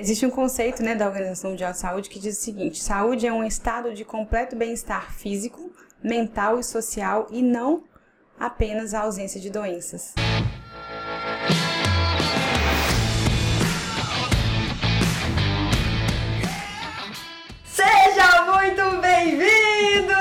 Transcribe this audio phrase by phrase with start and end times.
[0.00, 3.32] existe um conceito né, da Organização Mundial de Saúde que diz o seguinte: saúde é
[3.32, 5.70] um estado de completo bem-estar físico,
[6.02, 7.84] mental e social e não
[8.38, 10.14] apenas a ausência de doenças.
[17.66, 20.14] Seja muito bem-vindo!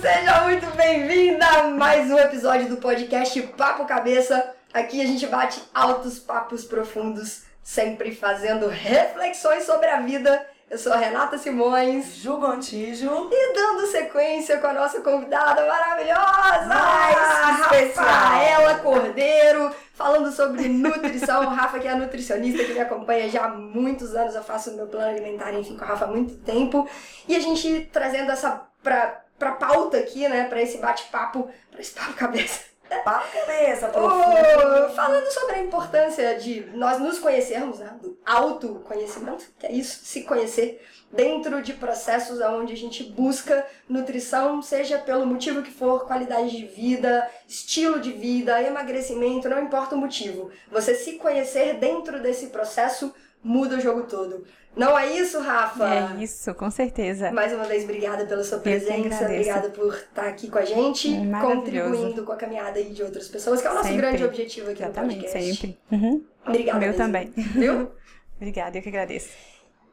[0.00, 4.54] Seja muito bem-vinda a mais um episódio do podcast Papo Cabeça.
[4.72, 10.46] Aqui a gente bate altos papos profundos sempre fazendo reflexões sobre a vida.
[10.70, 12.14] Eu sou a Renata Simões.
[12.14, 13.28] Ju Gontijo.
[13.30, 18.06] E dando sequência com a nossa convidada maravilhosa, Mais especial.
[18.06, 21.42] Rafaela Cordeiro, falando sobre nutrição.
[21.42, 24.72] O Rafa, que é a nutricionista que me acompanha já há muitos anos, eu faço
[24.76, 26.88] meu plano alimentar, enfim, com a Rafa há muito tempo.
[27.26, 31.92] E a gente trazendo essa pra, pra pauta aqui, né, pra esse bate-papo, pra esse
[31.92, 32.75] papo cabeça.
[33.04, 34.94] Papo cabeça, profundo.
[34.94, 40.22] falando sobre a importância de nós nos conhecermos, né, do autoconhecimento, que é isso, se
[40.22, 46.56] conhecer, dentro de processos onde a gente busca nutrição, seja pelo motivo que for, qualidade
[46.56, 50.50] de vida, estilo de vida, emagrecimento, não importa o motivo.
[50.70, 54.44] Você se conhecer dentro desse processo muda o jogo todo.
[54.76, 55.88] Não é isso, Rafa?
[56.18, 57.30] É isso, com certeza.
[57.32, 61.56] Mais uma vez, obrigada pela sua presença, obrigada por estar aqui com a gente, maravilhoso.
[61.56, 64.02] contribuindo com a caminhada aí de outras pessoas, que é o nosso Sempre.
[64.02, 65.56] grande objetivo aqui Exatamente, no podcast.
[65.56, 65.78] sempre.
[65.90, 66.24] Uhum.
[66.46, 66.78] Obrigada.
[66.78, 67.02] Meu mesmo.
[67.02, 67.32] também.
[67.36, 67.90] Viu?
[68.36, 69.30] Obrigada, eu que agradeço.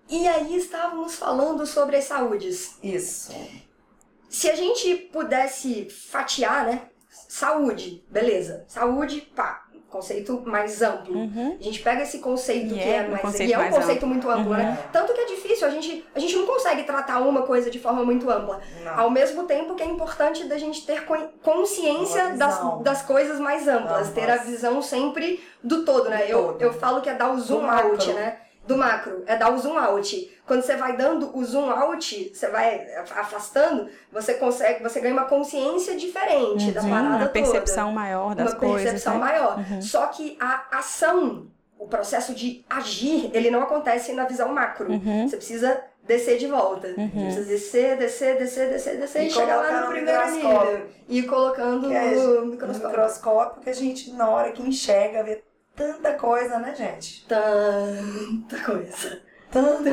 [0.10, 2.78] E aí estávamos falando sobre as saúdes.
[2.84, 3.34] Isso.
[4.30, 6.82] Se a gente pudesse fatiar, né?
[7.30, 8.66] Saúde, beleza.
[8.68, 9.63] Saúde, pá,
[9.94, 11.16] conceito mais amplo.
[11.18, 11.58] Uhum.
[11.60, 13.22] A gente pega esse conceito E que é é um mais.
[13.22, 14.08] conceito e é um conceito amplo.
[14.10, 14.58] muito amplo, Uhum.
[14.58, 14.78] né?
[14.92, 18.04] Tanto que é difícil, a gente, a gente não consegue tratar uma coisa de forma
[18.04, 18.60] muito ampla.
[18.84, 19.00] Não.
[19.00, 23.68] Ao mesmo tempo que é importante da gente ter con- consciência das, das coisas mais
[23.68, 26.18] amplas, ter a visão sempre do todo, né?
[26.26, 26.62] Do eu, todo.
[26.62, 27.92] eu falo que é dar o zoom macro.
[27.92, 28.38] out, né?
[28.66, 30.38] Do macro, é dar o zoom out.
[30.48, 35.26] Quando você vai dando o zoom out, você vai afastando, você consegue, você ganha uma
[35.26, 38.82] consciência diferente da Uhum, parada uma toda percepção maior das uma coisas.
[38.84, 39.20] percepção né?
[39.20, 39.58] maior.
[39.60, 39.82] Uhum.
[39.82, 44.90] Só que a ação, o processo de agir, ele não acontece na visão macro.
[44.92, 45.28] Uhum.
[45.28, 46.88] Você precisa descer de volta.
[46.88, 50.72] Você precisa descer, descer, descer, descer, descer e, E chegar lá no no primeiro microscópio.
[50.72, 50.88] nível.
[51.10, 52.90] E ir colocando é no no microscópio.
[52.90, 55.44] microscópio que a gente, na hora que enxerga, vê
[55.76, 57.26] tanta coisa, né, gente?
[57.28, 59.22] Tanta coisa.
[59.52, 59.90] Tanta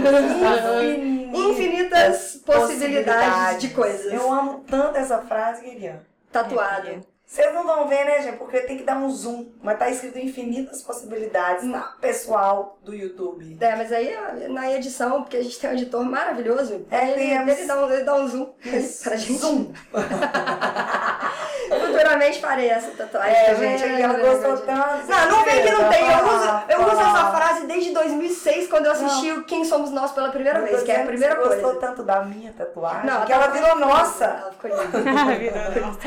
[1.32, 4.12] Infinitas possibilidades, possibilidades de coisas.
[4.12, 6.06] Eu amo tanto essa frase, queria.
[6.32, 7.04] Tatuado.
[7.30, 8.38] Vocês não vão ver, né, gente?
[8.38, 9.52] Porque tem que dar um zoom.
[9.62, 11.94] Mas tá escrito infinitas possibilidades, tá?
[12.00, 13.56] Pessoal do YouTube.
[13.60, 14.12] É, mas aí
[14.48, 18.02] na edição, porque a gente tem um editor maravilhoso, É, ele, ele, dá um, ele
[18.02, 19.04] dá um zoom Isso.
[19.04, 19.38] pra gente.
[19.38, 19.72] Zoom.
[21.70, 23.34] Futuramente farei essa tatuagem.
[23.36, 25.06] É, gente, ela gostou tanto.
[25.08, 26.10] Não, não vem que não tem.
[26.10, 27.66] Eu uso, eu uso essa frase.
[27.66, 30.98] desde 2006, quando eu assisti o Quem Somos Nós pela primeira vez, que é a
[31.00, 31.80] Você primeira gostou coisa.
[31.80, 34.24] tanto da minha tatuagem Não, que ela virou nossa.
[34.24, 35.00] Ela ficou linda.
[35.40, 35.98] Virou nossa.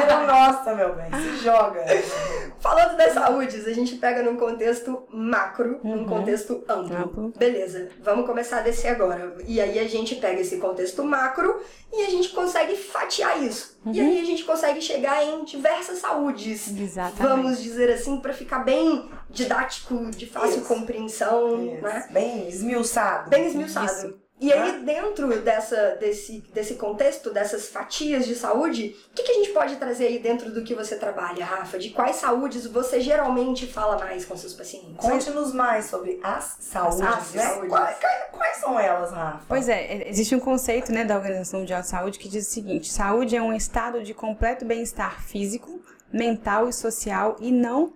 [0.00, 1.10] Virou nossa, meu bem.
[1.20, 1.84] Se joga.
[2.60, 6.04] Falando das saúdes, a gente pega num contexto macro, num Uhum.
[6.06, 6.96] contexto amplo.
[6.96, 7.32] Amplo.
[7.36, 9.34] Beleza, vamos começar a descer agora.
[9.46, 11.60] E aí a gente pega esse contexto macro
[11.92, 13.75] e a gente consegue fatiar isso.
[13.92, 14.08] E Uhum.
[14.08, 16.68] aí a gente consegue chegar em diversas saúdes.
[16.76, 17.22] Exatamente.
[17.22, 20.66] Vamos dizer assim, pra ficar bem didático, de fácil Isso.
[20.74, 21.82] compreensão, Isso.
[21.82, 22.08] né?
[22.10, 23.30] Bem esmiuçado.
[23.30, 23.86] Bem esmiuçado.
[23.86, 24.25] Isso.
[24.38, 29.34] E aí, dentro dessa, desse, desse contexto, dessas fatias de saúde, o que, que a
[29.34, 31.78] gente pode trazer aí dentro do que você trabalha, Rafa?
[31.78, 34.96] De quais saúdes você geralmente fala mais com seus pacientes?
[34.98, 37.42] Conte-nos mais sobre as saúdes, As né?
[37.44, 37.68] saúdes.
[37.70, 39.40] Quais, quais- quais são elas, Rafa?
[39.48, 42.92] Pois é, existe um conceito né, da Organização Mundial de Saúde que diz o seguinte:
[42.92, 45.80] saúde é um estado de completo bem-estar físico,
[46.12, 47.94] mental e social e não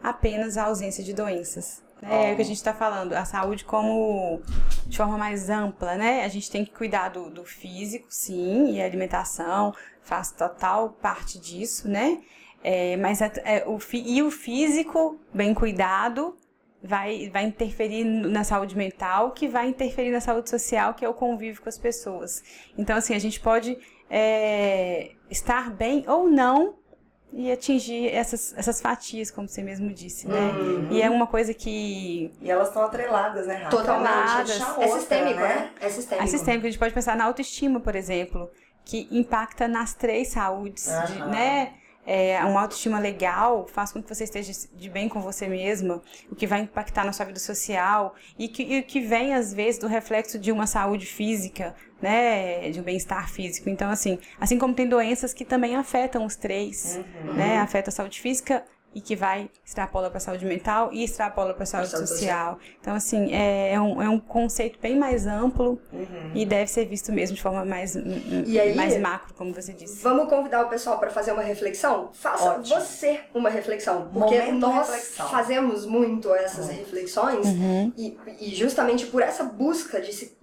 [0.00, 1.82] apenas a ausência de doenças.
[2.02, 4.40] É o que a gente está falando, a saúde como
[4.86, 6.24] de forma mais ampla, né?
[6.24, 11.38] A gente tem que cuidar do, do físico, sim, e a alimentação faz total parte
[11.38, 12.20] disso, né?
[12.64, 16.36] É, mas a- é, o, e o físico bem cuidado
[16.82, 21.14] vai, vai interferir na saúde mental, que vai interferir na saúde social, que é o
[21.14, 22.42] convívio com as pessoas.
[22.78, 23.76] Então, assim, a gente pode
[24.08, 26.74] é, estar bem ou não
[27.32, 30.52] e atingir essas, essas fatias, como você mesmo disse, né?
[30.90, 33.70] E é uma coisa que E elas estão atreladas, né, Rafa?
[33.76, 34.10] Totalmente.
[34.10, 35.70] Uma puxa a É outra, sistêmico, né?
[35.80, 36.24] É sistêmico.
[36.24, 38.50] a sistêmica, a gente pode pensar na autoestima, por exemplo,
[38.84, 40.90] que impacta nas três saúdes, de-
[41.22, 41.26] Aham.
[41.30, 41.72] né?
[42.06, 46.34] É, uma autoestima legal faz com que você esteja de bem com você mesma, o
[46.34, 49.86] que vai impactar na sua vida social e que, e que vem, às vezes, do
[49.86, 52.70] reflexo de uma saúde física, né?
[52.70, 53.68] De um bem-estar físico.
[53.68, 57.34] Então, assim, assim como tem doenças que também afetam os três, Uhum.
[57.34, 57.58] né?
[57.58, 58.64] Afeta a saúde física,
[58.94, 62.58] e que vai extrapola para a saúde mental e extrapola para a saúde saúde social.
[62.80, 66.32] Então, assim, é, é, um, é um conceito bem mais amplo Uhum.
[66.34, 67.94] e deve ser visto mesmo de forma mais,
[68.46, 70.02] E aí- mais macro, como você disse.
[70.02, 72.10] Vamos convidar o pessoal para fazer uma reflexão?
[72.12, 72.80] Faça Ótimo.
[72.80, 74.08] você uma reflexão.
[74.12, 75.28] Porque Momento nós reflexão.
[75.28, 77.46] fazemos muito essas reflexões
[77.96, 80.39] e, e justamente por essa busca de se.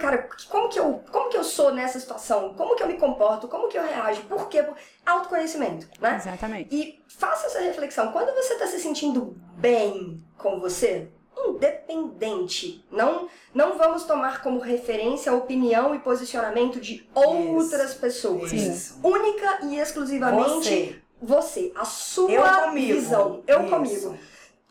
[0.00, 2.54] Cara, como que, eu, como que eu sou nessa situação?
[2.54, 3.48] Como que eu me comporto?
[3.48, 4.22] Como que eu reajo?
[4.22, 4.64] Por quê?
[5.06, 6.16] Autoconhecimento, né?
[6.16, 6.74] Exatamente.
[6.74, 8.12] E faça essa reflexão.
[8.12, 11.08] Quando você está se sentindo bem com você,
[11.46, 18.52] independente, não, não vamos tomar como referência a opinião e posicionamento de outras pessoas.
[18.52, 18.98] Isso.
[19.02, 21.70] Única e exclusivamente Você.
[21.70, 23.42] você, a sua Eu visão.
[23.46, 23.70] Eu Isso.
[23.70, 24.18] comigo.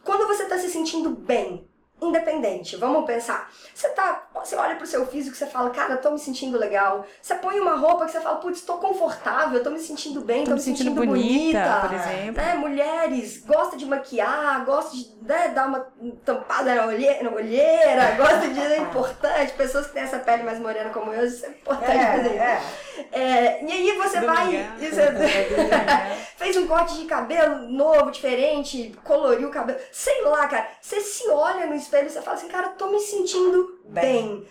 [0.04, 1.68] Quando você está se sentindo bem,
[2.02, 3.50] independente, vamos pensar.
[3.74, 7.06] Você tá, você olha pro seu físico e você fala, cara, tô me sentindo legal.
[7.22, 10.52] Você põe uma roupa que você fala, putz, tô confortável, tô me sentindo bem, tô,
[10.52, 12.42] Tô me sentindo bonita, por exemplo.
[12.42, 12.56] Né?
[12.56, 15.88] Mulheres gostam de maquiar, gostam de né, dar uma
[16.26, 19.54] tampada na olheira, na olheira gostam de é importante.
[19.54, 22.36] Pessoas que têm essa pele mais morena como eu, isso é importante fazer.
[22.36, 22.62] É,
[23.12, 23.64] é.
[23.64, 24.76] E aí você vai.
[24.80, 25.12] Você-
[26.38, 29.80] fez um corte de cabelo novo, diferente, coloriu o cabelo.
[29.92, 30.68] Sei lá, cara.
[30.82, 34.46] Você se olha no espelho e você fala assim, cara, tô me sentindo bem.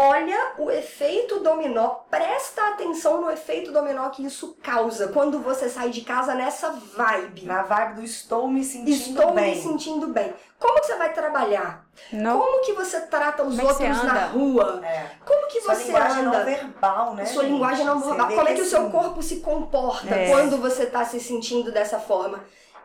[0.00, 5.90] Olha o efeito dominó, presta atenção no efeito dominó que isso causa quando você sai
[5.90, 7.44] de casa nessa vibe.
[7.44, 9.56] Na vibe do estou me sentindo Estou bem.
[9.56, 10.32] me sentindo bem.
[10.56, 11.84] Como que você vai trabalhar?
[12.12, 14.80] Não, Como que você trata os Como é outros na rua?
[14.86, 15.10] É.
[15.26, 16.38] Como que Sua você linguagem anda?
[16.38, 17.24] não verbal, né?
[17.26, 17.52] sua gente?
[17.54, 18.28] linguagem não verbal.
[18.28, 20.30] Como é que o seu assim, corpo se comporta É.
[20.30, 22.44] quando você tá se sentindo dessa forma?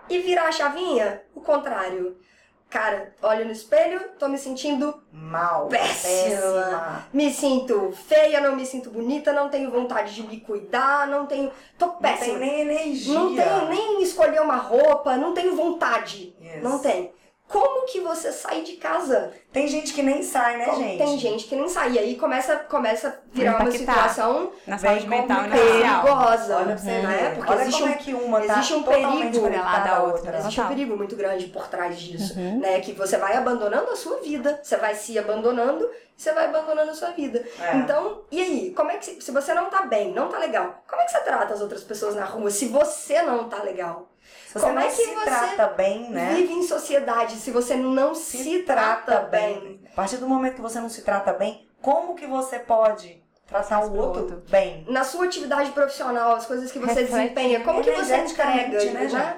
[0.10, 2.18] E virar a chavinha, o contrário.
[2.74, 5.68] Cara, olho no espelho, tô me sentindo, Mal.
[5.68, 6.40] Péssima.
[6.40, 7.08] Péssima.
[7.14, 11.52] me sinto feia, não me sinto bonita, não tenho vontade de me cuidar, não tenho,
[11.78, 12.40] tô Não tem péssima.
[12.40, 13.14] nem energia.
[13.14, 16.36] Não tenho nem escolher uma roupa, não tenho vontade.
[16.42, 16.64] Yes.
[16.64, 17.14] Não tem.
[17.54, 19.32] Como que você sai de casa?
[19.52, 20.98] Tem gente que nem sai, né, Como- gente?
[20.98, 21.92] Tem gente que nem sai.
[21.92, 26.56] E aí começa, começa a virar uma situação na saúde mental e perigosa.
[26.58, 27.18] Olha pra você né?
[27.30, 27.36] ver.
[27.36, 30.04] Porque Olha existe como um é que uma tá existe um perigo da outra.
[30.04, 30.38] outra.
[30.40, 32.60] Existe um perigo muito grande por trás disso, Uhum.
[32.60, 32.80] né?
[32.82, 36.96] Que você vai abandonando a sua vida, você vai se abandonando, você vai abandonando a
[36.96, 37.46] sua vida.
[37.62, 37.76] É.
[37.78, 38.74] Então, e aí?
[38.76, 40.84] Como é que se, se você não tá bem, não tá legal?
[40.90, 44.10] Como é que você trata as outras pessoas na rua se você não tá legal?
[44.48, 46.34] Se você como não é que se você trata bem, né?
[46.36, 49.82] Vive em sociedade se você não se, trata bem.
[49.92, 53.86] A partir do momento que você não se trata bem, como que você pode tratar
[53.86, 54.44] o outro, outro.
[54.50, 54.86] bem?
[54.88, 59.08] Na sua atividade profissional, as coisas que você Reflete desempenha, como que você entrega né,
[59.08, 59.38] né,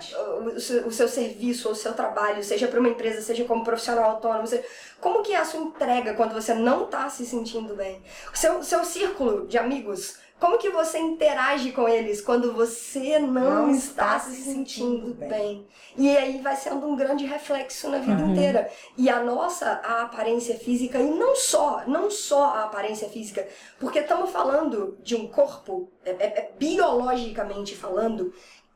[0.59, 4.47] seu, o seu serviço, o seu trabalho, seja para uma empresa, seja como profissional autônomo,
[4.47, 4.63] seja,
[5.01, 8.01] como que é a sua entrega quando você não está se sentindo bem?
[8.33, 13.67] O seu, seu círculo de amigos, como que você interage com eles quando você não,
[13.67, 15.29] Não está, se se sentindo bem.
[15.29, 15.67] bem.
[15.97, 18.31] E aí vai sendo um grande reflexo na vida Uhum.
[18.33, 18.69] inteira.
[18.97, 23.47] E a nossa a aparência física, e não só, não só a aparência física,
[23.79, 28.33] porque estamos falando de um corpo, é, é- é biologicamente falando,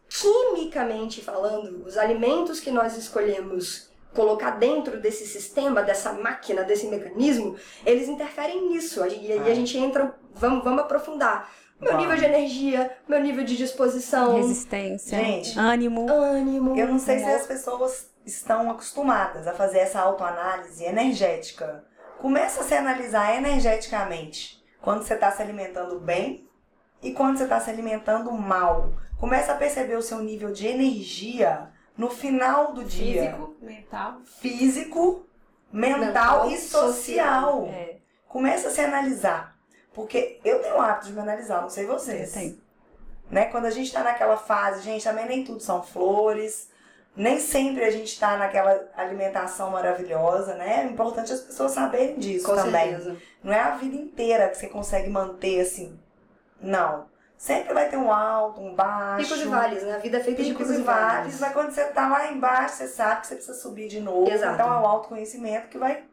[0.08, 7.56] quimicamente falando, os alimentos que nós escolhemos colocar dentro desse sistema, dessa máquina, desse mecanismo,
[7.86, 9.06] eles interferem nisso.
[9.06, 9.54] E aí a Ah.
[9.54, 11.50] gente entra, vamos, vamos aprofundar.
[11.80, 16.12] Meu nível de energia, meu nível de disposição, Resistência, Gente, ânimo.
[16.12, 16.76] ânimo.
[16.78, 17.36] Eu não sei se humor.
[17.38, 21.86] as pessoas estão acostumadas a fazer essa autoanálise energética.
[22.18, 26.50] Começa a se analisar energeticamente quando você está se alimentando bem
[27.02, 28.92] e quando você está se alimentando mal.
[29.18, 33.24] Começa a perceber o seu nível de energia no final do dia.
[33.32, 34.18] Físico, mental.
[34.42, 35.26] Físico,
[35.72, 37.66] mental, Mental, e social.
[37.72, 39.56] É, Começa a se analisar.
[39.94, 42.58] Porque eu tenho o hábito de me analisar, não sei eu vocês tenho.
[43.30, 43.46] né?
[43.46, 46.70] Quando a gente tá naquela fase, gente, também nem tudo são flores,
[47.16, 50.82] nem sempre a gente tá naquela alimentação maravilhosa, né?
[50.82, 52.90] É importante as pessoas saberem disso Com também.
[52.90, 53.18] certeza.
[53.44, 56.00] Não é a vida inteira que você consegue manter assim.
[56.62, 57.08] Não.
[57.38, 59.24] Sempre vai ter um alto, um baixo.
[59.30, 59.96] Picos e vales, né?
[59.96, 62.88] A vida é feita de Picos e vales, mas quando você tá lá embaixo, você
[62.88, 64.30] sabe que você precisa subir de novo.
[64.30, 64.54] Exato.
[64.56, 66.04] Então é o autoconhecimento que vai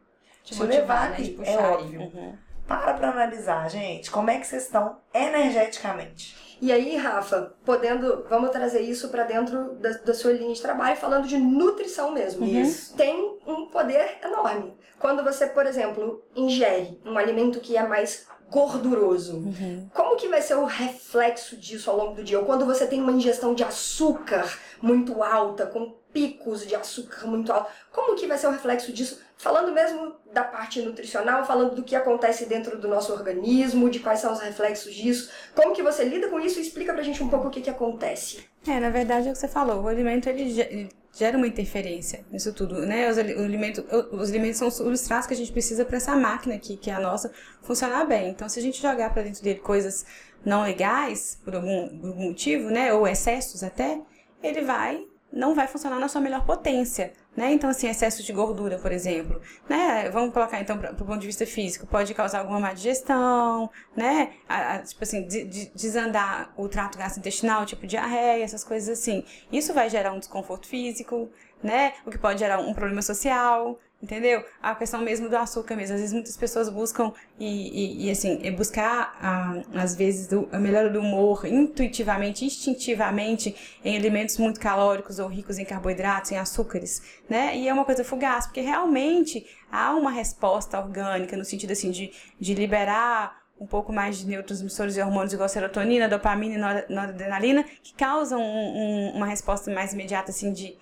[0.43, 1.15] Te te motivar, levar né?
[1.17, 1.99] Te É óbvio.
[2.01, 2.37] Uhum.
[2.67, 6.35] Para pra analisar, gente, como é que vocês estão energeticamente.
[6.59, 10.97] E aí, Rafa, podendo, vamos trazer isso para dentro da, da sua linha de trabalho,
[10.97, 12.45] falando de nutrição mesmo.
[12.45, 12.61] Uhum.
[12.61, 12.95] Isso.
[12.95, 14.75] Tem um poder enorme.
[14.99, 19.89] Quando você, por exemplo, ingere um alimento que é mais gorduroso, Uhum.
[19.93, 22.39] como que vai ser o reflexo disso ao longo do dia?
[22.39, 27.51] Ou quando você tem uma ingestão de açúcar muito alta, com picos de açúcar muito
[27.53, 27.69] alto.
[27.91, 29.19] Como que vai ser o reflexo disso?
[29.37, 34.19] Falando mesmo da parte nutricional, falando do que acontece dentro do nosso organismo, de quais
[34.19, 36.59] são os reflexos disso, como que você lida com isso?
[36.59, 38.45] Explica pra gente um pouco o que que acontece.
[38.67, 42.53] É, na verdade é o que você falou, o alimento ele gera uma interferência nisso
[42.53, 43.09] tudo, né?
[43.09, 46.75] Os, alimentos, os alimentos são os substratos que a gente precisa para essa máquina aqui,
[46.75, 47.31] que é a nossa,
[47.61, 48.29] funcionar bem.
[48.29, 50.05] Então, se a gente jogar para dentro dele coisas
[50.45, 52.93] não legais, por algum, por algum motivo, né?
[52.93, 54.01] Ou excessos até,
[54.43, 55.03] ele vai
[55.37, 57.53] não vai funcionar na sua melhor potência, né?
[57.53, 59.39] Então, assim, excesso de gordura, por exemplo,
[59.69, 60.09] né?
[60.09, 64.33] Vamos colocar, então, para o ponto de vista físico, pode causar alguma má digestão, né?
[64.49, 69.23] A, a, tipo assim, de, de, desandar o trato gastrointestinal, tipo diarreia, essas coisas assim.
[69.51, 71.29] Isso vai gerar um desconforto físico,
[71.61, 71.93] né?
[72.05, 74.45] O que pode gerar um problema social, Entendeu?
[74.61, 75.95] A questão mesmo do açúcar mesmo.
[75.95, 80.47] Às vezes muitas pessoas buscam e, e, e assim, é buscar ah, às vezes do,
[80.51, 86.37] a melhora do humor intuitivamente, instintivamente em alimentos muito calóricos ou ricos em carboidratos, em
[86.37, 87.57] açúcares, né?
[87.57, 92.11] E é uma coisa fugaz, porque realmente há uma resposta orgânica no sentido assim de,
[92.39, 97.95] de liberar um pouco mais de neurotransmissores e hormônios igual serotonina, dopamina e noradrenalina que
[97.95, 100.77] causam um, um, uma resposta mais imediata assim de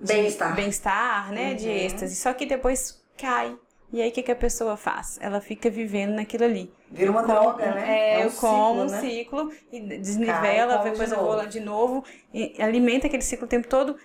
[0.00, 0.54] Bem-estar.
[0.54, 1.50] Bem-estar, né?
[1.50, 1.56] Uhum.
[1.56, 2.16] De êxtase.
[2.16, 3.56] Só que depois cai.
[3.92, 5.18] E aí o que, que a pessoa faz?
[5.20, 6.72] Ela fica vivendo naquilo ali.
[6.90, 7.84] Vira uma droga, né?
[7.88, 9.00] É, é um eu como um né?
[9.00, 12.04] ciclo e desnivela, Cai, depois de eu vou lá de novo.
[12.32, 13.96] E alimenta aquele ciclo o tempo todo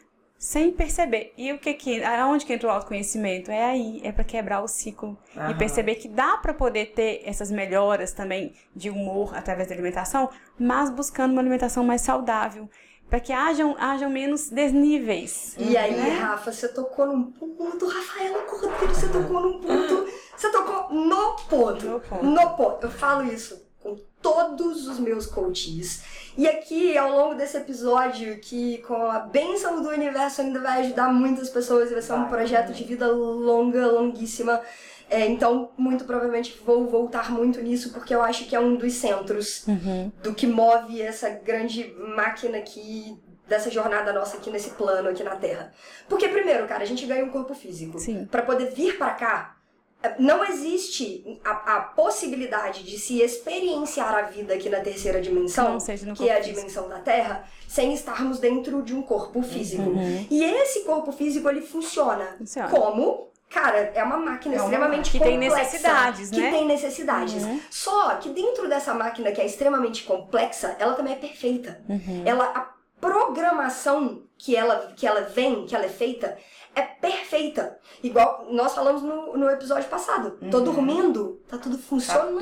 [0.44, 1.34] sem perceber.
[1.38, 3.50] E o que que aonde que entra o autoconhecimento?
[3.50, 5.52] É aí, é para quebrar o ciclo Aham.
[5.52, 10.30] e perceber que dá para poder ter essas melhoras também de humor através da alimentação,
[10.60, 12.70] mas buscando uma alimentação mais saudável
[13.14, 15.54] para que hajam, hajam menos desníveis.
[15.60, 16.18] E aí, né?
[16.18, 21.86] Rafa, você tocou num ponto, Rafaela Cordeiro, você tocou num ponto, você tocou no ponto,
[21.86, 22.26] no ponto.
[22.26, 22.88] No ponto.
[22.88, 26.02] Eu falo isso com todos os meus coaches.
[26.36, 31.14] E aqui, ao longo desse episódio, que com a bênção do universo ainda vai ajudar
[31.14, 34.60] muitas pessoas, vai ser um projeto de vida longa, longuíssima.
[35.14, 38.94] É, então, muito provavelmente vou voltar muito nisso, porque eu acho que é um dos
[38.94, 40.12] centros uhum.
[40.24, 43.16] do que move essa grande máquina aqui,
[43.48, 45.72] dessa jornada nossa aqui nesse plano, aqui na Terra.
[46.10, 48.00] Porque, primeiro, cara, a gente ganha um corpo físico.
[48.32, 49.58] para poder vir para cá,
[50.18, 55.78] não existe a, a, possibilidade de se experienciar a vida aqui na terceira dimensão,
[56.18, 59.84] que é a dimensão da Terra, sem estarmos dentro de um corpo físico.
[59.84, 60.26] Uhum.
[60.32, 62.70] E esse corpo físico ele funciona, funciona.
[62.70, 65.38] como Cara, é uma máquina é uma extremamente que complexa.
[65.38, 66.38] Que tem necessidades, né?
[66.38, 67.44] Que tem necessidades.
[67.44, 67.62] Uhum.
[67.70, 71.80] Só que dentro dessa máquina que é extremamente complexa, ela também é perfeita.
[71.88, 72.24] Uhum.
[72.26, 76.36] Ela, a programação que ela, que ela vem, que ela é feita,
[76.76, 77.78] é perfeita.
[78.02, 80.38] Igual nós falamos no, no episódio passado.
[80.42, 80.50] Uhum.
[80.50, 82.40] Tô dormindo, tá tudo funcionando.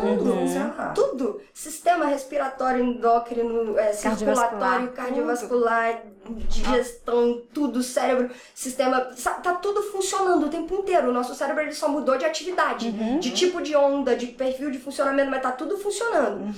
[0.75, 1.09] Tá tudo.
[1.09, 1.41] tudo.
[1.53, 6.03] Sistema respiratório, endócrino, é, circulatório, cardiovascular,
[6.47, 9.01] digestão, tudo, cérebro, sistema.
[9.43, 11.09] Tá tudo funcionando o tempo inteiro.
[11.09, 13.19] O nosso cérebro ele só mudou de atividade, uhum.
[13.19, 16.53] de tipo de onda, de perfil de funcionamento, mas tá tudo funcionando.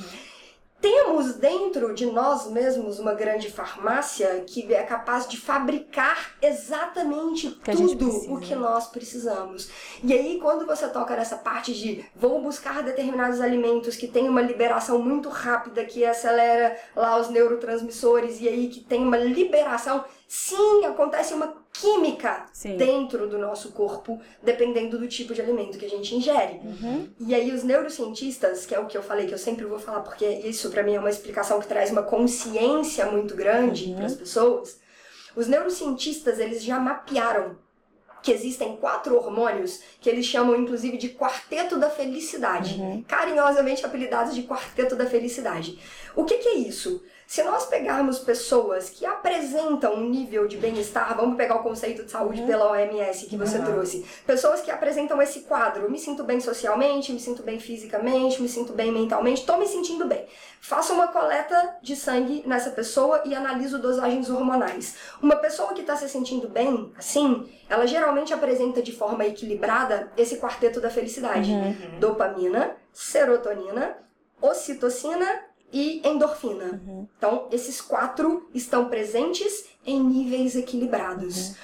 [0.84, 7.72] Temos dentro de nós mesmos uma grande farmácia que é capaz de fabricar exatamente que
[7.72, 9.70] tudo o que nós precisamos.
[10.04, 14.42] E aí, quando você toca nessa parte de vou buscar determinados alimentos que tem uma
[14.42, 20.84] liberação muito rápida, que acelera lá os neurotransmissores, e aí que tem uma liberação, sim,
[20.84, 22.78] acontece uma química Sim.
[22.78, 26.62] dentro do nosso corpo, dependendo do tipo de alimento que a gente ingere.
[26.64, 27.10] Uhum.
[27.20, 30.02] E aí os neurocientistas, que é o que eu falei, que eu sempre vou falar,
[30.02, 33.96] porque isso para mim é uma explicação que traz uma consciência muito grande uhum.
[33.96, 34.80] para as pessoas.
[35.36, 37.58] Os neurocientistas, eles já mapearam
[38.22, 43.04] que existem quatro hormônios que eles chamam inclusive de quarteto da felicidade, uhum.
[43.06, 45.78] carinhosamente apelidados de quarteto da felicidade.
[46.16, 47.04] O que, que é isso?
[47.34, 52.12] Se nós pegarmos pessoas que apresentam um nível de bem-estar, vamos pegar o conceito de
[52.12, 52.46] saúde uhum.
[52.46, 53.66] pela OMS que você uhum.
[53.66, 58.48] trouxe, pessoas que apresentam esse quadro, me sinto bem socialmente, me sinto bem fisicamente, me
[58.48, 60.28] sinto bem mentalmente, estou me sentindo bem.
[60.62, 64.96] Faça uma coleta de sangue nessa pessoa e analiso dosagens hormonais.
[65.20, 70.38] Uma pessoa que está se sentindo bem, assim, ela geralmente apresenta de forma equilibrada esse
[70.38, 72.00] quarteto da felicidade: uhum.
[72.00, 73.98] dopamina, serotonina,
[74.40, 76.80] ocitocina e endorfina.
[76.86, 77.08] Uhum.
[77.18, 81.50] Então, esses quatro estão presentes em níveis equilibrados.
[81.50, 81.56] Uhum.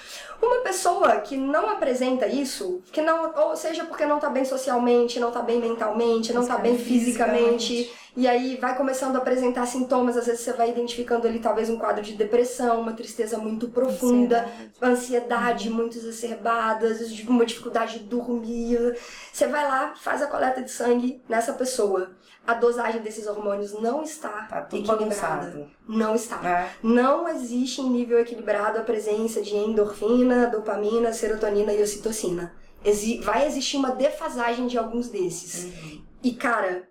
[0.42, 5.20] Uma pessoa que não apresenta isso, que não, ou seja porque não tá bem socialmente,
[5.20, 10.18] não tá bem mentalmente, não tá bem fisicamente, e aí vai começando a apresentar sintomas,
[10.18, 14.48] às vezes você vai identificando ali talvez um quadro de depressão, uma tristeza muito profunda,
[14.82, 18.96] ansiedade, muito exacerbada, às vezes uma dificuldade de dormir.
[19.32, 22.12] Você vai lá, faz a coleta de sangue nessa pessoa.
[22.46, 24.98] A dosagem desses hormônios não está Tá equilibrada.
[24.98, 25.68] bagunçado.
[25.88, 26.48] Não está.
[26.48, 26.70] É.
[26.82, 32.54] Não existe em nível equilibrado a presença de endorfina, dopamina, serotonina e ocitocina.
[32.84, 35.66] Exi- vai existir uma defasagem de alguns desses.
[35.66, 36.02] Uhum.
[36.24, 36.88] E, cara,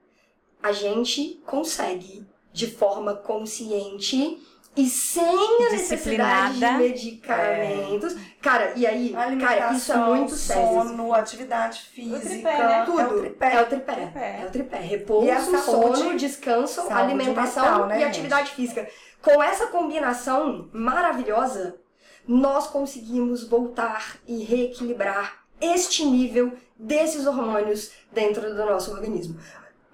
[0.62, 4.42] a gente consegue, de forma consciente
[4.76, 8.16] e sem a necessidade de medicamentos.
[8.40, 10.68] Cara, e aí, cara, Alimentação, isso é muito sério.
[10.68, 12.20] sono, atividade física.
[12.20, 12.84] tripé, né?
[12.84, 13.00] Tudo.
[13.00, 13.54] É o tripé.
[13.54, 13.92] É o tripé.
[13.94, 14.40] Tripé.
[14.42, 14.78] É o tripé.
[14.78, 18.08] Repouso, E saúde- sono, descanso, saúde alimentação mental, né, e gente?
[18.10, 18.88] atividade física.
[19.20, 21.76] Com essa combinação maravilhosa,
[22.26, 29.40] nós conseguimos voltar e reequilibrar este nível desses hormônios dentro do nosso organismo.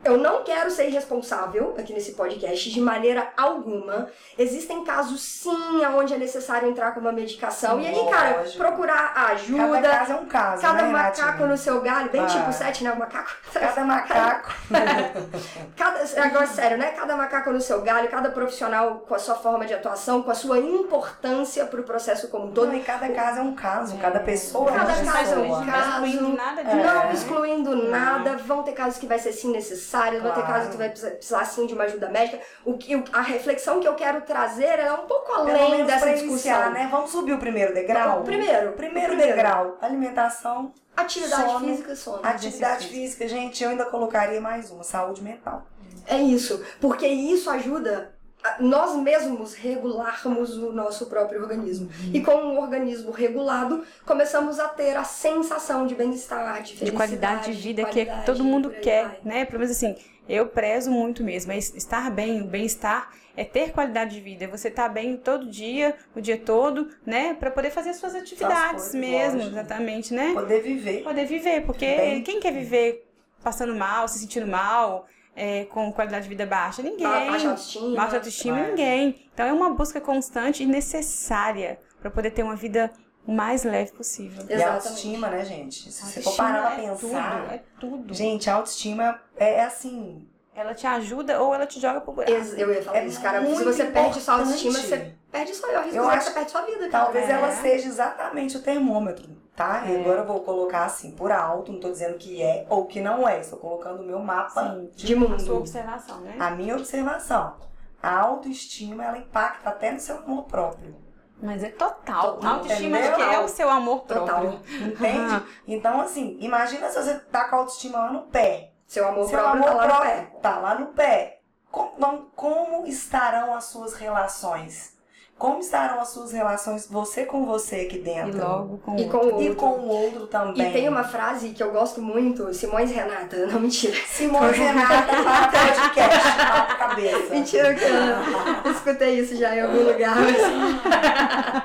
[0.04, 4.08] Eu não quero ser irresponsável aqui nesse podcast de maneira alguma.
[4.38, 7.80] Existem casos sim onde é necessário entrar com uma medicação.
[7.80, 8.58] E aí, cara, Lógico.
[8.58, 9.80] procurar Cada ajuda.
[9.88, 11.46] caso é um caso, Cada né, macaco Renatinha?
[11.48, 12.26] no seu galho, bem Ah.
[12.26, 12.92] tipo sete, né?
[12.92, 13.30] O macaco.
[13.52, 14.52] Cada macaco.
[15.76, 16.90] Cada, agora, sério, né?
[16.90, 20.34] Cada macaco no seu galho, cada profissional com a sua forma de atuação, com a
[20.34, 22.64] sua importância pro processo como um todo.
[22.64, 25.66] Todo e cada caso é um caso, cada pessoa Cada é uma caso é um
[25.66, 26.00] caso.
[26.00, 26.74] Não excluindo nada É.
[26.74, 30.46] Não excluindo nada, vão ter casos que vai ser sim necessário, ter Claro.
[30.46, 32.40] casos que vai precisar, sim de uma ajuda médica.
[32.64, 36.30] O que, a reflexão que eu quero trazer é um pouco além dessa discussão.
[36.32, 36.88] iniciar, né?
[36.90, 38.20] Vamos subir o primeiro degrau?
[38.20, 39.16] O primeiro, Primeiro o primeiro.
[39.36, 41.66] degrau, alimentação, Atividade Sono.
[41.66, 42.20] física e sono.
[42.22, 43.26] atividade física.
[43.26, 45.66] Gente, eu ainda colocaria mais uma, saúde mental.
[46.06, 48.13] É isso, porque isso ajuda
[48.60, 51.88] nós mesmos regularmos o nosso próprio organismo.
[52.12, 56.96] E com um organismo regulado, começamos a ter a sensação de bem-estar, de de felicidade,
[56.96, 59.44] qualidade de vida que qualidade, todo mundo quer, né?
[59.44, 59.96] Pelo menos assim,
[60.28, 61.52] eu prezo muito mesmo.
[61.52, 64.44] É estar bem, o bem-estar é ter qualidade de vida.
[64.44, 67.34] É você estar bem todo dia, o dia todo, né?
[67.34, 69.56] Pra poder fazer as suas atividades mesmo, lógico.
[69.56, 70.32] exatamente, né?
[70.32, 71.02] Poder viver.
[71.02, 72.22] Poder viver, porque Bem.
[72.22, 73.06] quem quer viver
[73.42, 76.82] passando mal, se sentindo mal, é, com qualidade de vida baixa?
[76.82, 77.06] Ninguém.
[77.06, 77.96] Ba- Baixa autoestima.
[77.96, 78.70] Baixa autoestima, Vai.
[78.70, 79.28] ninguém.
[79.32, 82.90] Então é uma busca constante e necessária pra poder ter uma vida
[83.26, 84.44] o mais leve possível.
[84.48, 84.86] E a Exatamente.
[84.86, 85.90] autoestima, né, gente?
[85.90, 87.40] Se você for Autoestima parar pra é pensar.
[87.40, 88.14] Tudo, é tudo.
[88.14, 90.28] Gente, a autoestima é assim.
[90.54, 92.32] Ela te ajuda ou ela te joga pro buraco.
[92.32, 93.44] Eu ia falar É isso, cara.
[93.44, 94.88] Se você perde sua autoestima, importante.
[94.88, 97.04] você perde sua, eu arrisco Eu acho- você perde sua vida, cara.
[97.04, 97.32] Talvez É.
[97.32, 99.82] ela seja exatamente o termômetro, tá?
[99.86, 100.00] E É.
[100.00, 103.28] agora eu vou colocar assim, por alto, não tô dizendo que é ou que não
[103.28, 103.40] é.
[103.40, 104.90] Estou colocando o meu mapa Sim.
[104.94, 105.56] De A sua mundo.
[105.56, 106.36] observação, né?
[106.38, 107.56] A minha observação.
[108.00, 110.94] A autoestima, ela impacta até no seu amor próprio.
[111.42, 112.34] Mas é total.
[112.34, 112.50] Total.
[112.50, 113.16] A autoestima Entendeu?
[113.16, 114.24] acho que é o seu amor Total.
[114.26, 114.60] próprio.
[114.86, 115.42] Entende?
[115.66, 118.70] Então, assim, imagina se você tá com a autoestima lá no pé.
[118.94, 120.26] Seu amor Seu próprio amor tá lá no pé.
[120.40, 121.38] tá lá no pé.
[121.70, 124.94] Como, como estarão as suas relações?
[125.36, 128.38] Como estarão as suas relações, você com você aqui E dentro?
[128.38, 129.36] logo com E o com outro.
[129.36, 129.56] o E outro.
[129.56, 130.68] com o outro também.
[130.68, 133.96] E tem uma frase que eu gosto muito, Simões Renata, não mentira.
[134.06, 137.34] Simone Renata para podcast, papo cabeça.
[137.34, 140.14] Mentira que eu, escutei isso já em algum lugar.
[140.22, 141.64] Mas...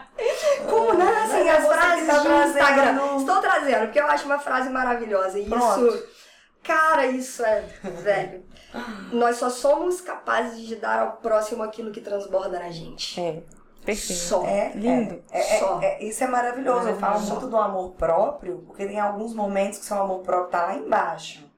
[0.67, 2.47] Como nascem é as frases tá trazendo.
[2.57, 3.17] Instagram?
[3.17, 5.37] Estou trazendo, porque eu acho uma frase maravilhosa.
[5.39, 5.87] E Pronto.
[5.87, 6.03] isso,
[6.63, 7.61] cara, isso é,
[8.01, 8.43] velho.
[9.11, 13.19] Nós só somos capazes de dar ao próximo aquilo que transborda na gente.
[13.19, 13.41] É,
[13.83, 14.19] perfeito.
[14.19, 14.45] Só.
[14.45, 15.23] É, Lindo.
[15.31, 15.79] É, é, Só.
[15.81, 16.87] é, isso é maravilhoso.
[16.87, 17.31] Eu falo Maravilhoso.
[17.33, 21.49] muito do amor próprio, porque tem alguns momentos que seu amor próprio tá lá embaixo.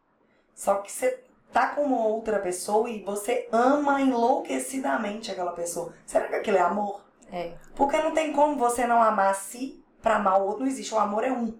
[0.55, 5.93] Só que você tá com uma outra pessoa e você ama enlouquecidamente aquela pessoa.
[6.05, 7.01] Será que aquilo é amor?
[7.31, 7.53] É.
[7.75, 10.61] Porque não tem como você não amar a si pra amar o outro.
[10.61, 10.93] Não existe.
[10.93, 11.53] O amor é um.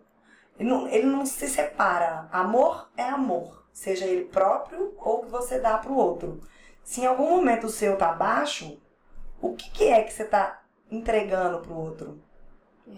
[0.62, 2.30] Ele não, ele não se separa.
[2.32, 3.64] Amor é amor.
[3.74, 6.40] Seja ele próprio ou que você dá pro outro.
[6.84, 8.80] Se em algum momento o seu tá baixo,
[9.42, 12.22] o que, que é que você tá entregando pro outro?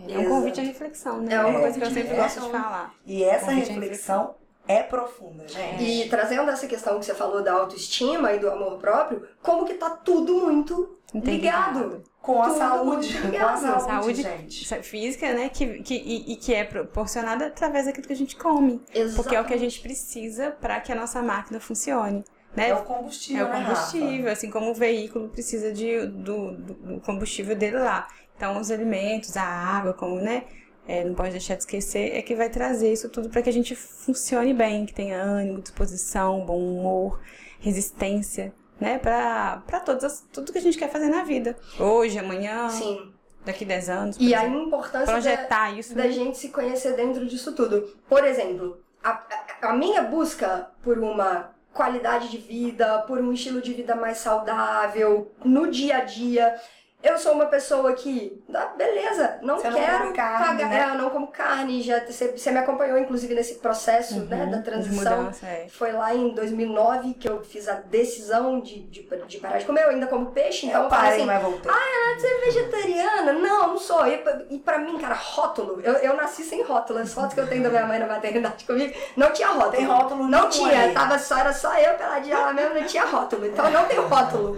[0.09, 1.35] É um convite à reflexão, né?
[1.35, 2.51] É É um uma coisa que eu sempre gosto de reflexão.
[2.51, 2.93] falar.
[3.05, 4.35] E essa reflexão
[4.67, 5.83] é profunda, gente.
[5.83, 9.75] E trazendo essa questão que você falou da autoestima e do amor próprio, como que
[9.75, 12.03] tá tudo muito ligado.
[12.23, 13.13] Com a Tudo saúde.
[13.21, 14.73] Com a saúde, Saúde gente.
[14.73, 15.49] É Física, né?
[15.49, 18.81] Que, que, e, e que é proporcionada através daquilo que a gente come.
[19.17, 22.23] Porque é o que a gente precisa para que a nossa máquina funcione.
[22.55, 22.69] Né?
[22.69, 24.31] É o É combustível, o né, combustível, Rafa?
[24.31, 28.07] assim como o veículo precisa de, do, do, do combustível dele lá.
[28.37, 30.45] Então, os alimentos, a água, como, né?
[30.87, 33.53] é, não pode deixar de esquecer, é que vai trazer isso tudo para que a
[33.53, 37.19] gente funcione bem, que tenha ânimo, disposição, bom humor,
[37.59, 38.99] resistência, né?
[38.99, 41.57] Para todas as, tudo que a gente quer fazer na vida.
[41.79, 43.13] Hoje, amanhã, Sim.
[43.45, 44.17] daqui 10 anos.
[44.19, 44.63] E por a exemplo.
[44.67, 45.95] importância projetar da, isso.
[45.95, 46.11] da né?
[46.11, 47.95] gente se conhecer dentro disso tudo.
[48.07, 49.23] Por exemplo, a-
[49.61, 55.31] a minha busca por uma qualidade de vida, por um estilo de vida mais saudável,
[55.43, 56.55] no dia a dia.
[57.03, 60.69] Eu sou uma pessoa que, ah, beleza, não Você não quero come carne, pagar.
[60.69, 60.79] né?
[60.79, 64.57] é, eu não como carne, já você, você me acompanhou inclusive nesse processo né, da
[64.57, 65.17] De transição.
[65.23, 65.67] mudança, é.
[65.69, 69.83] Foi lá em 2009 que eu fiz a decisão de, de, de parar de comer.
[69.83, 71.71] Eu ainda como peixe, então Eu eu parei, assim: mas voltei.
[72.17, 73.33] você é vegetariana?
[73.33, 74.07] Não, não sou.
[74.07, 75.81] E, pra- e pra mim, cara, rótulo.
[75.81, 76.99] Eu, eu nasci sem rótulo.
[76.99, 79.71] As fotos que eu tenho da minha mãe na maternidade comigo, não tinha rótulo.
[79.71, 80.83] Tem rótulo Não tinha.
[80.83, 80.93] aí.
[80.93, 83.45] Tava só, era só eu peladinha lá mesmo, não tinha rótulo.
[83.45, 84.57] Então não tem rótulo.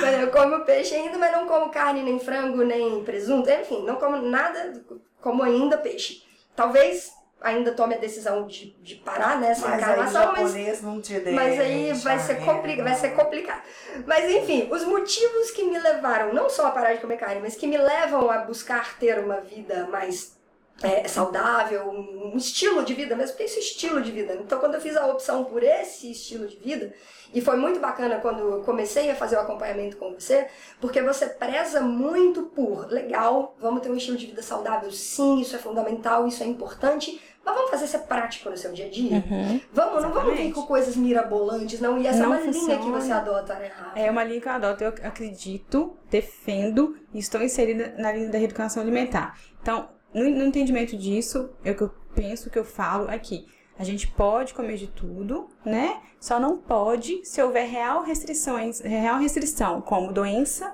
[0.00, 3.50] Mas eu como peixe ainda, mas não como carne, nem frango, nem presunto.
[3.50, 4.84] Enfim, não como nada,
[5.20, 6.22] como ainda peixe.
[6.54, 11.00] Talvez ainda tome a decisão de, de parar nessa Mas aí o encarnação, mas não
[11.00, 12.40] te mas aí vai ser,
[12.82, 13.62] vai ser complicado.
[14.06, 17.54] Mas enfim, os motivos que me levaram não só a parar de comer carne, mas
[17.54, 20.38] que me levam a buscar ter uma vida mais
[20.82, 24.34] é, saudável, um estilo de vida mesmo, porque isso é estilo de vida.
[24.34, 26.92] Então quando eu fiz a opção por esse estilo de vida,
[27.32, 30.46] e foi muito bacana quando eu comecei a fazer o acompanhamento com você,
[30.80, 35.56] porque você preza muito por, legal, vamos ter um estilo de vida saudável, sim, isso
[35.56, 39.16] é fundamental, isso é importante, mas vamos fazer ser prático no seu dia a dia?
[39.16, 39.60] Uhum.
[39.72, 40.54] Vamos, não vamos vir Exatamente.
[40.54, 41.98] com coisas mirabolantes, não.
[42.00, 43.00] E essa Não é uma linha que funciona.
[43.00, 43.98] você adota, né, Rafa?
[43.98, 48.38] É uma linha que eu adoto, eu acredito, defendo e estou inserida na linha da
[48.38, 49.38] reeducação alimentar.
[49.60, 53.46] Então, no, no entendimento disso, é o que eu penso, o que eu falo aqui.
[53.76, 56.00] A gente pode comer de tudo, né?
[56.20, 60.72] Só não pode se houver real restrições, real restrição, como doença,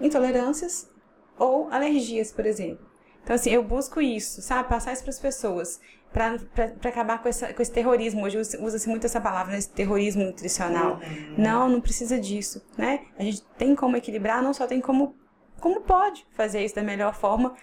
[0.00, 0.90] intolerâncias
[1.38, 2.86] ou alergias, por exemplo.
[3.22, 4.68] Então, assim, eu busco isso, sabe?
[4.68, 5.80] Passar isso para as pessoas,
[6.12, 6.34] para
[6.88, 8.24] acabar com, essa, com esse terrorismo.
[8.24, 9.58] Hoje usa- usa-se muito essa palavra, né?
[9.58, 11.00] Esse terrorismo nutricional.
[11.36, 13.00] Não, não precisa disso, né?
[13.18, 15.14] A gente tem como equilibrar, não só tem como,
[15.60, 17.54] como pode fazer isso da melhor forma.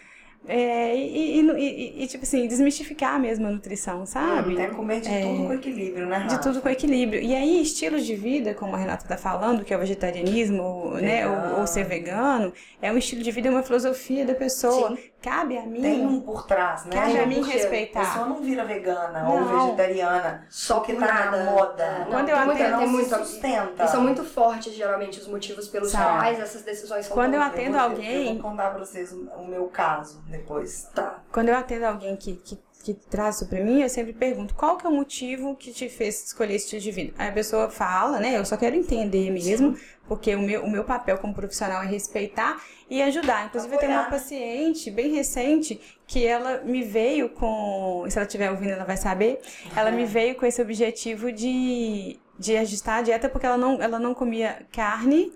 [0.48, 4.56] É, e, e- e- e, tipo assim, desmistificar mesmo a nutrição, sabe?
[4.56, 5.22] Que comer de É.
[5.22, 6.38] tudo com equilíbrio, né, De Rafa?
[6.40, 7.22] tudo com equilíbrio.
[7.22, 11.28] E aí, estilos de vida, como a Renata está falando, que é o vegetarianismo, né?
[11.28, 12.52] Ou, ou ser vegano,
[12.82, 14.98] é um estilo de vida, é uma filosofia da pessoa.
[15.22, 15.82] Cabe a mim.
[15.82, 16.92] Tem um por trás, né?
[16.96, 17.52] Cabe a mim porquê.
[17.52, 18.00] A respeitar.
[18.00, 19.66] pessoa não vira vegana ou Não.
[19.66, 21.44] vegetariana Só por tá nada.
[21.44, 22.00] na moda.
[22.00, 23.84] Não, Quando eu tem muita- atendo, não muito- sustenta.
[23.84, 26.02] E são muito fortes, geralmente, os motivos pelos São.
[26.02, 27.60] quais essas decisões são Quando eu tomadas.
[27.60, 30.90] atendo vou- alguém- Eu vou contar pra vocês o o meu caso depois.
[30.94, 31.20] Tá.
[31.32, 34.78] Quando eu atendo alguém que, que, que traz isso pra mim, eu sempre pergunto qual
[34.78, 37.14] que é o motivo que te fez escolher esse estilo de vida.
[37.18, 38.38] Aí a pessoa fala, né?
[38.38, 42.62] Eu só quero entender mesmo, porque o meu, o meu papel como profissional é respeitar
[42.90, 43.46] e ajudar.
[43.46, 44.20] Inclusive, eu tenho uma Apoiar.
[44.20, 48.06] paciente bem recente que ela me veio com.
[48.10, 49.40] Se ela estiver ouvindo, ela vai saber.
[49.76, 54.00] Ela me veio com esse objetivo de, de ajustar a dieta porque ela não, ela
[54.00, 55.32] não comia carne.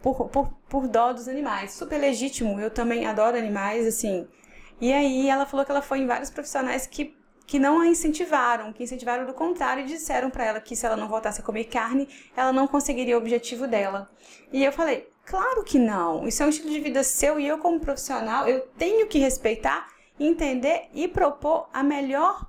[0.00, 1.72] Por, por, por dó dos animais.
[1.72, 2.60] Super legítimo.
[2.60, 4.28] Eu também adoro animais, assim.
[4.84, 7.16] E aí ela falou que ela foi em vários profissionais que,
[7.46, 10.94] que não a incentivaram, que incentivaram do contrário e disseram pra ela que se ela
[10.94, 14.10] não voltasse a comer carne, ela não conseguiria o objetivo dela.
[14.52, 16.28] E eu falei, claro que não.
[16.28, 19.88] Isso é um estilo de vida seu e eu como profissional, eu tenho que respeitar,
[20.20, 22.46] entender e propor a melhor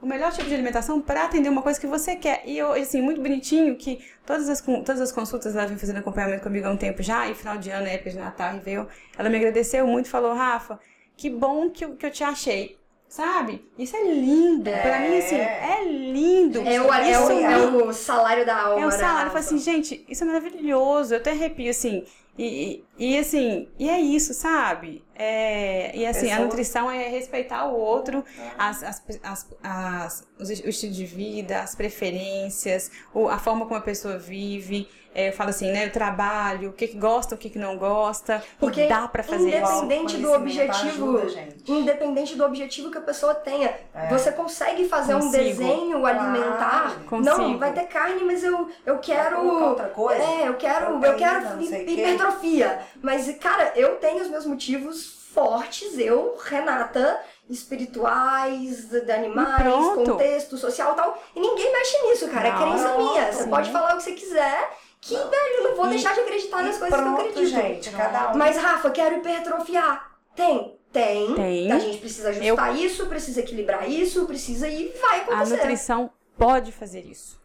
[0.00, 2.42] o melhor tipo de alimentação para atender uma coisa que você quer.
[2.46, 6.42] E eu, assim, muito bonitinho que todas as, todas as consultas ela vem fazendo acompanhamento
[6.42, 9.36] comigo há um tempo já, e final de ano, época de Natal, veio, ela me
[9.36, 10.78] agradeceu muito, falou, Rafa,
[11.16, 12.76] que bom que, eu- que eu te achei.
[13.08, 13.64] Sabe?
[13.78, 14.68] Isso é lindo.
[14.68, 14.82] É.
[14.82, 16.58] Pra mim, assim, é lindo.
[16.60, 17.40] É o, é, o,
[17.80, 19.30] é o salário da alma, é o salário.
[19.30, 21.14] Falei assim, gente, isso é maravilhoso.
[21.14, 22.04] Eu até arrepio, assim.
[22.36, 25.04] E, e, e, assim, e é isso, sabe?
[25.18, 28.24] É, e assim, a Pessoa- nutrição é respeitar o outro,
[28.58, 33.76] as, as, as, as- os- o estilo de vida, as preferências, o- a forma como
[33.78, 34.88] a pessoa vive.
[35.18, 35.86] É, eu falo assim, né?
[35.86, 38.44] O trabalho, o que, que gosta, o que, que não gosta.
[38.58, 39.72] Porque dá pra fazer isso.
[39.84, 44.08] independente do objetivo, ajuda, independente do objetivo que a pessoa tenha, É.
[44.10, 45.42] você consegue fazer um Consigo.
[45.42, 46.98] desenho alimentar.
[47.08, 47.34] Consigo.
[47.38, 49.42] Não, vai ter carne, mas eu, eu quero.
[49.42, 50.22] Outra coisa?
[50.22, 51.92] É, eu quero, eu Proteína, quero não sei o quê.
[51.92, 52.78] hipertrofia.
[53.00, 55.05] Mas, cara, eu tenho os meus motivos
[55.36, 60.10] fortes, eu, Renata, espirituais, de animais, pronto.
[60.12, 61.22] contexto social e tal.
[61.34, 62.48] E ninguém mexe nisso, cara.
[62.48, 63.10] é Não, crença pronto.
[63.12, 63.32] minha.
[63.32, 64.70] Você pode falar o que você quiser,
[65.00, 67.46] que, velho, eu não vou E- deixar de acreditar nas coisas que eu pronto, acredito.
[67.50, 67.90] gente.
[67.90, 68.36] Cada um.
[68.38, 70.10] Mas, Rafa, quero hipertrofiar.
[70.34, 70.74] Tem.
[70.90, 71.34] Tem.
[71.34, 71.70] Tem.
[71.72, 75.56] A gente precisa ajustar isso, precisa equilibrar isso, precisa e vai A acontecer.
[75.56, 77.38] nutrição pode fazer isso.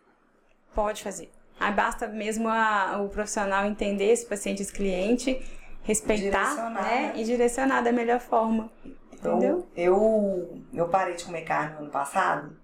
[0.73, 1.30] Pode fazer.
[1.60, 5.39] Aí basta mesmo a- o profissional entender esse paciente, esse cliente,
[5.84, 7.13] respeitar Direcionar, né?
[7.15, 8.70] e direcionar da melhor forma.
[9.13, 9.67] Entendeu?
[9.76, 12.58] Eu, eu, eu parei de comer carne no ano passado,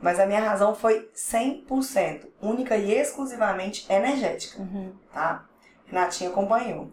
[0.00, 4.92] mas a minha razão foi 100%, única e exclusivamente energética, Uhum.
[5.12, 5.44] tá?
[5.86, 6.90] Renatinha acompanhou.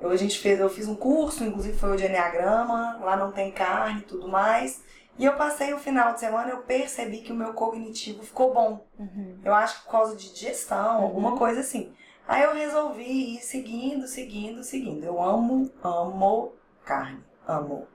[0.00, 3.32] Eu, a gente fez, eu fiz um curso, inclusive foi o de Enneagrama, lá não
[3.32, 4.82] tem carne e tudo mais.
[5.18, 8.86] E eu passei o final de semana, eu percebi que o meu cognitivo ficou bom.
[8.98, 9.38] Uhum.
[9.44, 11.02] Eu acho que por causa de digestão, Uhum.
[11.04, 11.92] alguma coisa assim.
[12.28, 15.02] Aí eu resolvi ir seguindo, seguindo, seguindo.
[15.02, 16.52] Eu amo, amo
[16.84, 17.24] carne.
[17.46, 17.88] Amo.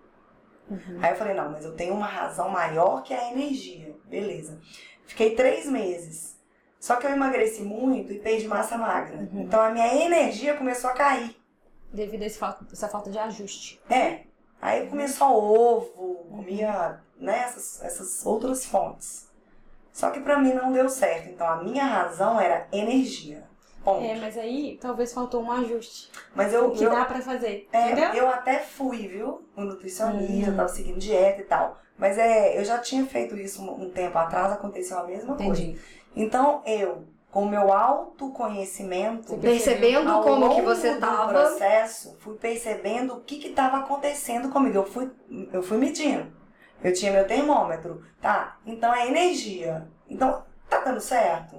[0.67, 0.97] Uhum.
[0.99, 3.95] Aí eu falei, não, mas eu tenho uma razão maior que a energia.
[4.05, 4.59] Beleza.
[5.05, 6.35] Fiquei três meses.
[6.79, 9.17] Só que eu emagreci muito e perdi massa magra.
[9.17, 9.41] Uhum.
[9.41, 11.35] Então a minha energia começou a cair.
[11.93, 13.79] Devido a falta- essa falta de ajuste.
[13.87, 14.21] É.
[14.59, 19.29] Aí começou ovo, comia né, essas, essas outras fontes.
[19.91, 21.29] Só que pra mim não deu certo.
[21.29, 23.43] Então a minha razão era energia.
[23.83, 24.03] Ponto.
[24.05, 26.09] É, mas aí talvez faltou um ajuste.
[26.33, 27.67] Mas eu, O que eu, dá pra fazer.
[27.73, 28.13] é, entendeu?
[28.13, 29.45] eu até fui, viu?
[29.57, 30.55] No nutricionista, Hum.
[30.55, 31.77] tava seguindo dieta e tal.
[31.97, 35.51] Mas é, eu já tinha feito isso um, um tempo atrás, aconteceu a mesma coisa.
[35.61, 35.79] Entendi.
[36.15, 41.29] Então eu, com o meu autoconhecimento, Você Percebendo ao como que longo você do tava.
[41.29, 44.77] processo, fui percebendo o que estava acontecendo comigo.
[44.77, 45.11] Eu fui,
[45.51, 46.31] eu fui medindo.
[46.83, 48.03] Eu tinha meu termômetro.
[48.21, 49.87] Tá, então é energia.
[50.09, 51.55] Então, tá dando certo?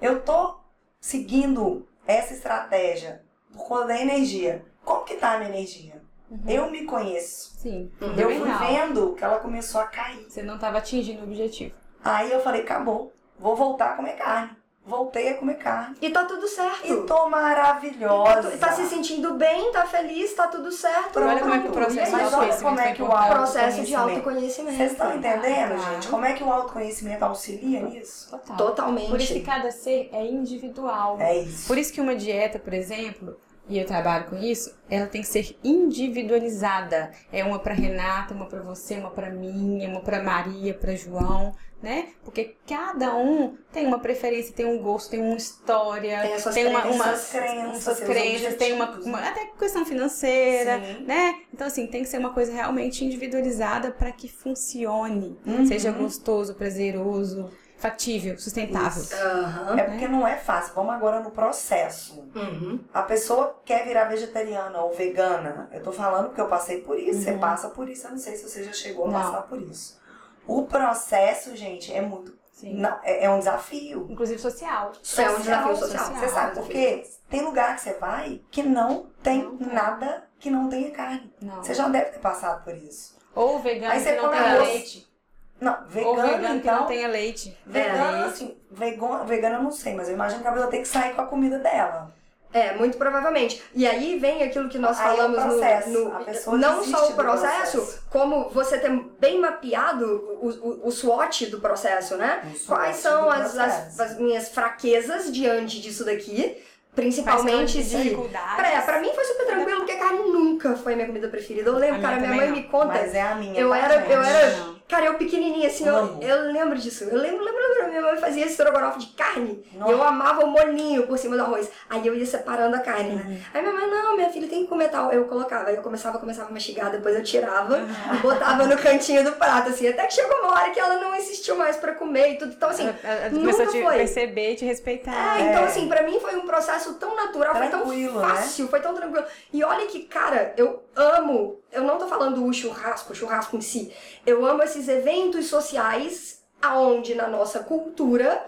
[0.00, 0.56] Eu tô
[1.02, 4.64] seguindo essa estratégia por conta da energia.
[4.84, 6.00] Como que tá a minha energia?
[6.30, 6.40] Uhum.
[6.46, 7.56] Eu me conheço.
[7.58, 7.90] Sim.
[8.00, 8.14] Uhum.
[8.14, 8.58] Eu fui real.
[8.58, 10.24] vendo que ela começou a cair.
[10.30, 11.74] Você não tava atingindo o objetivo.
[12.02, 13.12] Aí eu falei, acabou.
[13.38, 14.56] Vou voltar a comer carne.
[14.84, 15.96] Voltei a comer carne.
[16.02, 16.92] E tá tudo certo.
[16.92, 18.52] E tô maravilhosa.
[18.52, 21.20] E tá se sentindo bem, tá feliz, tá tudo certo.
[21.20, 21.86] Olha como é que o Pronto.
[21.86, 22.12] processo.
[22.12, 23.06] Mas olha autoconhecimento como é que o.
[23.32, 24.76] Processo de autoconhecimento-.
[24.76, 25.92] Vocês estão entendendo, Tá.
[25.92, 26.08] gente?
[26.08, 28.28] Como é que o autoconhecimento auxilia nisso?
[28.30, 28.56] Total.
[28.56, 29.08] Totalmente.
[29.10, 31.16] Por isso que cada ser é individual.
[31.20, 31.68] É isso.
[31.68, 33.36] Por isso que uma dieta, por exemplo,
[33.68, 37.12] e eu trabalho com isso, ela tem que ser individualizada.
[37.32, 41.54] É uma para Renata, uma para você, uma para mim, uma para Maria, para João,
[41.82, 42.10] né?
[42.24, 46.54] Porque cada um tem uma preferência, tem um gosto, tem uma história, Tem as suas
[46.54, 49.28] tem uma, crenças, uma suas crenças, suas crenças, tem uma, uma- né?
[49.28, 51.04] até questão financeira, Sim.
[51.04, 51.40] né?
[51.52, 55.66] Então assim, tem que ser uma coisa realmente individualizada para que funcione, Uhum.
[55.66, 59.02] seja gostoso, prazeroso, factível, sustentável.
[59.18, 59.76] Aham.
[59.76, 60.72] É porque não é fácil.
[60.74, 62.20] Vamos agora no processo.
[62.32, 62.78] Uhum.
[62.94, 65.68] A pessoa quer virar vegetariana ou vegana.
[65.72, 67.22] Eu tô falando porque eu passei por isso.
[67.22, 67.40] Você Uhum.
[67.40, 68.06] passa por isso.
[68.06, 69.20] Eu não sei se você já chegou a Não.
[69.20, 70.00] passar por isso.
[70.46, 72.36] O processo, gente, é muito.
[72.52, 72.74] Sim.
[72.74, 74.06] não, é, é um desafio.
[74.08, 74.92] Inclusive social.
[75.18, 76.04] É um desafio social.
[76.06, 76.16] social.
[76.20, 77.04] Você sabe por quê?
[77.28, 81.32] Tem lugar que você vai que não tem Não nada que não tenha carne.
[81.40, 81.56] Não.
[81.62, 83.16] Você já deve ter passado por isso.
[83.34, 84.68] Ou vegano Aí que você não come tenha arroz.
[84.68, 85.12] leite.
[85.60, 86.86] Não, Ou vegano, vegano que não então.
[86.86, 87.56] tenha leite.
[87.64, 88.28] Vegano, Leite.
[88.34, 91.14] assim, vegano, vegano eu não sei, mas eu imagino que a pessoa tem que sair
[91.14, 92.12] com a comida dela.
[92.52, 93.62] É, muito provavelmente.
[93.74, 95.88] E aí vem aquilo que nós Aí é o falamos no- processo.
[95.90, 98.02] no, A pessoa não só o processo, processo.
[98.10, 100.04] como você ter bem mapeado
[100.40, 102.42] o, o, o SWOT do processo, né?
[102.66, 106.62] Quais são as, as, as minhas fraquezas diante disso daqui,
[106.94, 108.56] principalmente dificuldades.
[108.56, 111.70] Pra, pra mim foi super tranquilo, porque carne nunca foi minha comida preferida.
[111.70, 112.86] Eu lembro, A cara, minha minha mãe também me conta.
[112.86, 113.58] Mas é a minha.
[113.58, 114.76] Eu tá, era, eu era, Não.
[114.88, 117.04] cara, eu pequenininha assim, eu, eu lembro disso.
[117.04, 119.64] Eu lembro, lembro, lembro, minha mãe fazia esse estrogonofe de carne.
[119.72, 120.08] E eu Nossa.
[120.08, 121.70] amava o molinho por cima do arroz.
[121.88, 123.40] Aí eu ia separando a carne, né?
[123.54, 125.12] Aí minha mãe, não, minha filha tem que comer tal.
[125.12, 127.78] Eu colocava, aí eu começava, começava a mastigar, depois eu tirava
[128.14, 129.86] e botava no cantinho do prato, assim.
[129.88, 132.52] Até que chegou uma hora que ela não insistiu mais pra comer e tudo.
[132.52, 133.96] Então, assim, Ela- nunca te foi.
[133.96, 135.38] perceber e te respeitar.
[135.38, 135.66] é, então É.
[135.66, 138.08] assim, pra mim foi um processo tão natural, Tranquilo, foi né?
[138.08, 139.24] tão fácil, foi tão tranquilo.
[139.52, 143.60] E olha que, cara, eu amo, eu não tô falando o churrasco, o churrasco em
[143.60, 143.92] si.
[144.26, 148.46] Eu amo esses eventos sociais aonde na nossa cultura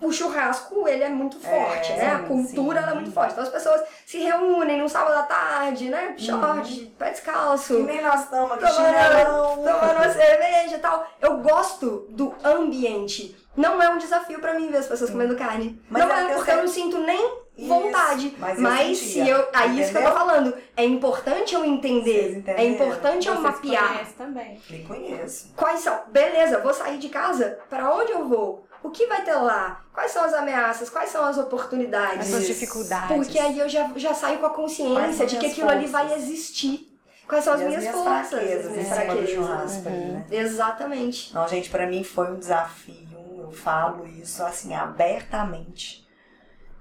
[0.00, 2.12] o churrasco, ele é muito forte, É, né?
[2.14, 2.90] A sim, cultura, sim.
[2.90, 3.32] é muito forte.
[3.32, 6.16] Então as pessoas se reúnem num sábado à tarde, né?
[6.18, 7.76] Short, pé descalço.
[7.76, 11.06] Que nem nós estamos aqui, Tomando, tomando uma cerveja e tal.
[11.20, 13.36] Eu gosto do ambiente.
[13.56, 15.80] Não é um desafio pra mim ver as pessoas comendo carne.
[15.90, 18.34] Mas não é é, porque você- eu não sinto nem Isso, vontade.
[18.38, 19.48] mas Mas, eu se sentia, eu.
[19.52, 20.26] Aí isso que eu tô entendeu?
[20.26, 20.54] falando.
[20.76, 22.42] É importante eu entender.
[22.46, 23.88] É importante eu Você se mapear.
[23.88, 24.60] conhece também.
[24.70, 25.52] Me conheço.
[25.54, 26.00] Quais são?
[26.08, 27.58] Beleza, vou sair de casa.
[27.68, 28.66] Pra onde eu vou?
[28.82, 29.80] O que vai ter lá?
[29.92, 30.88] Quais são as ameaças?
[30.90, 32.26] Quais são as As oportunidades?
[32.28, 32.52] suas Isso.
[32.54, 33.14] dificuldades.
[33.16, 36.08] Porque aí eu já, já saio com a consciência de que minhas aquilo ali forças?
[36.08, 36.88] vai existir.
[37.28, 38.28] Quais são as E minhas, forças?
[38.30, 39.86] fraquezas as em minhas do fraquezas.
[39.86, 40.12] ali, Uhum.
[40.14, 40.24] né?
[40.32, 41.34] Exatamente.
[41.34, 43.11] Não, gente, pra mim foi um desafio.
[43.52, 46.08] Eu falo isso assim abertamente,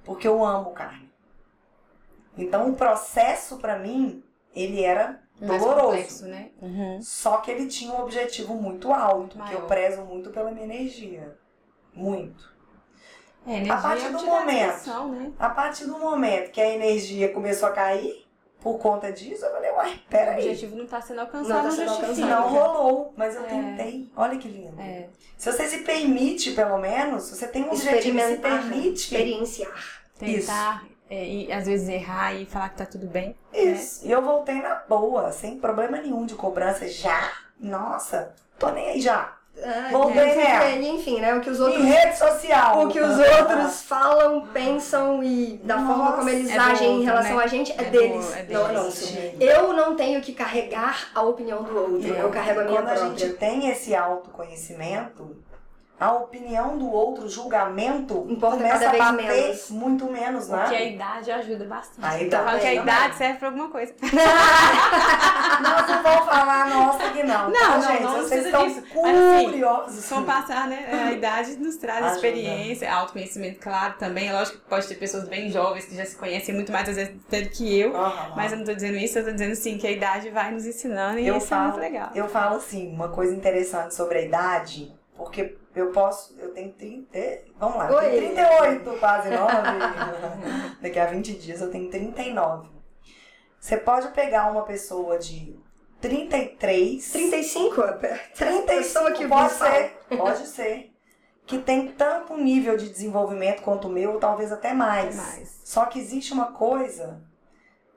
[0.06, 1.12] porque eu amo carne.
[2.38, 4.24] Então o processo pra mim
[4.56, 5.88] ele era mais doloroso.
[5.88, 6.52] complexo, né?
[6.62, 7.02] Uhum.
[7.02, 10.64] Só que ele tinha um objetivo muito alto, Muito que eu prezo muito pela minha
[10.64, 11.38] energia.
[11.94, 12.50] Muito.
[13.46, 14.70] É, energia A partir é do momento.
[14.70, 15.34] atenção, né?
[15.38, 18.26] A partir do momento que a energia começou a cair,
[18.62, 20.38] por conta disso, eu falei, uai, O peraí.
[20.38, 22.30] objetivo não tá sendo alcançado, Não não, tá sendo alcançado.
[22.30, 23.48] Não rolou, mas eu É.
[23.48, 24.10] tentei.
[24.16, 24.80] Olha que lindo.
[24.80, 25.10] É.
[25.38, 30.02] Se você se permite, pelo menos, você tem um objetivo se permite, experienciar.
[30.20, 33.36] Tentar é, e às vezes errar e falar que tá tudo bem.
[33.52, 33.60] né?
[33.60, 34.06] Isso.
[34.08, 37.34] E eu voltei na boa, sem problema nenhum de cobrança já.
[37.60, 39.36] Nossa, tô nem aí já.
[39.64, 40.64] Ah, Voltei nela.
[40.66, 41.36] é, enfim, né?
[41.36, 42.84] O que os outros Em rede social.
[42.84, 46.92] o que os outros falam, pensam e da forma Nossa, como eles é agem em
[46.94, 47.44] outro, relação né?
[47.44, 48.84] a gente é, É deles, é não é deles.
[48.84, 49.06] nosso.
[49.08, 49.44] Gente.
[49.44, 52.90] Eu não tenho que carregar a opinião do outro, É, eu carrego a minha Quando
[52.90, 53.20] a própria.
[53.20, 55.36] gente tem esse autoconhecimento,
[56.02, 59.70] a opinião do outro, o julgamento, Importa começa cada a bater menos.
[59.70, 60.58] muito menos, né?
[60.62, 62.04] Porque a idade ajuda bastante.
[62.08, 62.82] A Então, falo que a também.
[62.82, 63.94] idade serve pra alguma coisa.
[64.02, 64.12] Nós
[65.90, 67.50] não vamos falar nossa que não.
[67.50, 68.02] Não, tá, não, gente?
[68.02, 68.80] não Vocês estão disso.
[68.80, 70.10] Assim, curiosos.
[70.10, 70.90] Com o passar, né?
[71.08, 72.16] A idade nos traz Ajuda.
[72.16, 74.30] experiência, autoconhecimento, claro, também.
[74.30, 76.96] É lógico que pode ter pessoas bem jovens que já se conhecem muito mais, às
[76.96, 77.96] vezes, do que eu.
[77.96, 78.34] Aham.
[78.36, 80.66] Mas eu não tô dizendo isso, eu tô dizendo sim, que a idade vai nos
[80.66, 82.10] ensinando e eu isso é falo, muito legal.
[82.16, 87.18] Eu falo assim, uma coisa interessante sobre a idade, porque eu posso, eu tenho 30,
[87.58, 88.10] vamos lá, eu Oi.
[88.10, 89.54] tenho 38, quase 9.
[90.82, 92.70] Daqui a 20 dias eu tenho 39.
[93.60, 95.56] Você pode pegar uma pessoa de
[96.02, 97.82] 33, 35?
[97.82, 100.92] A 35, pessoa que pode ser, pode ser,
[101.46, 105.16] que tem tanto nível de desenvolvimento quanto o meu, ou talvez até mais.
[105.16, 105.62] Mais.
[105.64, 107.22] Só que existe uma coisa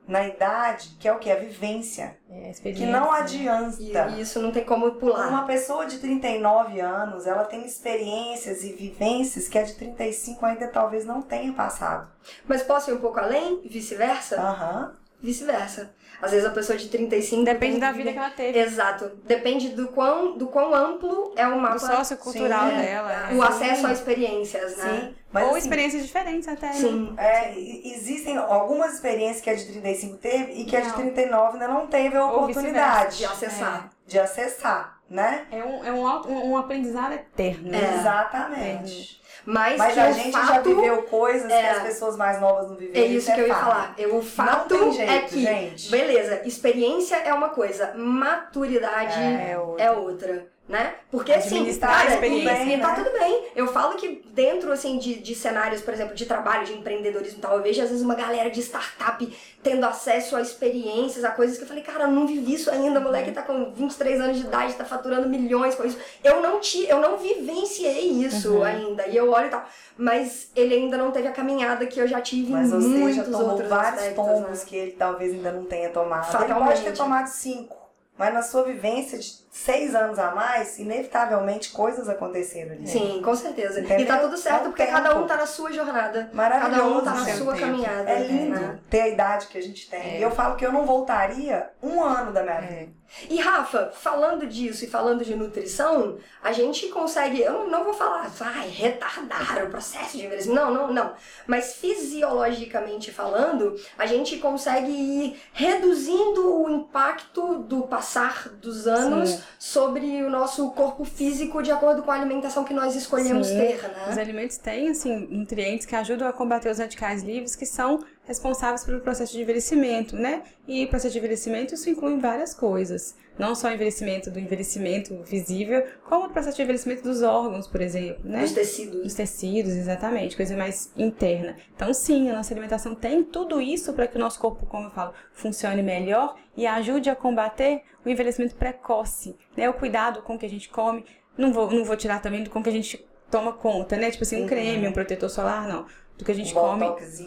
[0.06, 1.30] na idade que é o que?
[1.30, 2.16] A vivência.
[2.30, 3.18] É, a Que não né?
[3.20, 4.08] adianta.
[4.16, 5.28] E isso não tem como pular.
[5.28, 10.68] Uma pessoa de 39 anos, ela tem experiências e vivências que a de 35 ainda
[10.68, 12.08] talvez não tenha passado.
[12.46, 13.62] Mas posso ir um pouco além?
[13.64, 14.40] Vice-versa?
[14.40, 14.94] Aham.
[15.24, 15.94] Vice-versa.
[16.22, 18.58] Às vezes a pessoa de 35 Depende tem da vida que ela teve.
[18.58, 19.10] Exato.
[19.24, 23.28] Depende do quão, do quão amplo é o mapa, sociocultural Sim, dela.
[23.32, 23.46] o né?
[23.46, 25.00] acesso a experiências, né?
[25.08, 25.14] Sim.
[25.32, 26.72] Mas, Ou assim, experiências diferentes até, né?
[26.74, 27.14] Sim.
[27.18, 30.94] é, e- existem algumas experiências que a de 35 teve e que a de Não.
[30.94, 33.90] 39 ainda não teve a Ou oportunidade De acessar.
[34.06, 35.46] de acessar, né?
[35.50, 37.70] É um, é um, um, aprendizado eterno.
[37.70, 37.80] né?
[37.92, 37.98] É.
[37.98, 39.20] Exatamente.
[39.46, 42.68] Mas, Mas que a gente já fato viveu coisas que é- as pessoas mais novas
[42.68, 43.04] não viveram.
[43.04, 43.94] É isso que eu ia falar.
[43.98, 45.90] Eu, o fato Não tem jeito, é que, gente.
[45.90, 49.84] beleza, experiência é uma coisa, maturidade É É outra.
[49.84, 50.46] é outra.
[50.66, 50.94] Né?
[51.10, 53.04] Porque assim, cara, e, e tá né?
[53.04, 53.48] tudo bem.
[53.54, 57.40] Eu falo que dentro assim de, de cenários, por exemplo, de trabalho, de empreendedorismo e
[57.42, 61.58] tal, eu vejo às vezes uma galera de startup tendo acesso a experiências, a coisas
[61.58, 64.38] que eu falei, cara, eu não vivi isso ainda, o moleque tá com 23 anos
[64.38, 65.98] de idade, tá faturando milhões com isso.
[66.22, 68.64] Eu não ti, eu não vivenciei isso Uhum.
[68.64, 69.06] ainda.
[69.06, 69.68] E eu olho e tal.
[69.98, 73.24] Mas ele ainda não teve a caminhada que eu já tive Mas em muitos já
[73.24, 74.64] tomou outros vários aspectos, tombos né?
[74.66, 76.24] que ele talvez ainda não tenha tomado.
[76.24, 76.68] Ele Fatalmente.
[76.68, 77.76] pode ter tomado cinco.
[78.16, 82.88] Mas na sua vivência de seis anos a mais, inevitavelmente coisas aconteceram ali.
[82.88, 83.78] Sim, com certeza.
[83.78, 84.06] E Entendeu?
[84.08, 85.28] tá tudo certo, É porque cada um tempo.
[85.28, 86.28] tá na sua jornada.
[86.32, 86.80] Maravilhoso.
[86.80, 87.64] Cada um tá na sua tempo.
[87.64, 88.10] caminhada.
[88.10, 88.80] É lindo né?
[88.90, 90.16] ter a idade que a gente tem.
[90.16, 90.18] É.
[90.18, 92.72] E eu falo que eu não voltaria um ano da minha vida.
[92.72, 93.04] É.
[93.30, 97.40] E Rafa, falando disso e falando de nutrição, a gente consegue.
[97.40, 100.60] Eu não, não vou falar, vai, retardar o processo de envelhecimento.
[100.60, 101.12] Não, não, não.
[101.46, 109.42] Mas fisiologicamente falando, a gente consegue ir reduzindo o impacto do passar dos anos Sim.
[109.58, 113.58] Sobre o nosso corpo físico de acordo com a alimentação que nós escolhemos Sim.
[113.58, 113.76] ter,
[114.08, 114.22] Os né?
[114.22, 119.00] alimentos têm, assim, nutrientes que ajudam a combater os radicais livres que são responsáveis pelo
[119.00, 120.42] processo de envelhecimento, né?
[120.66, 123.14] E processo de envelhecimento, isso inclui várias coisas.
[123.38, 127.80] Não só o envelhecimento do envelhecimento visível, como o processo de envelhecimento dos órgãos, por
[127.80, 128.40] exemplo, né?
[128.42, 129.02] Dos tecidos.
[129.02, 131.56] Dos tecidos, exatamente, coisa mais interna.
[131.74, 134.90] Então, sim, a nossa alimentação tem tudo isso para que o nosso corpo, como eu
[134.90, 139.68] falo, funcione melhor e ajude a combater o envelhecimento precoce, né?
[139.68, 141.04] O cuidado com o que a gente come.
[141.36, 144.10] Não vou, não vou tirar também do com que a gente toma conta, né?
[144.12, 144.46] Tipo assim, um Uhum.
[144.46, 145.86] creme, um protetor solar, não.
[146.16, 146.86] Do que a gente Um come.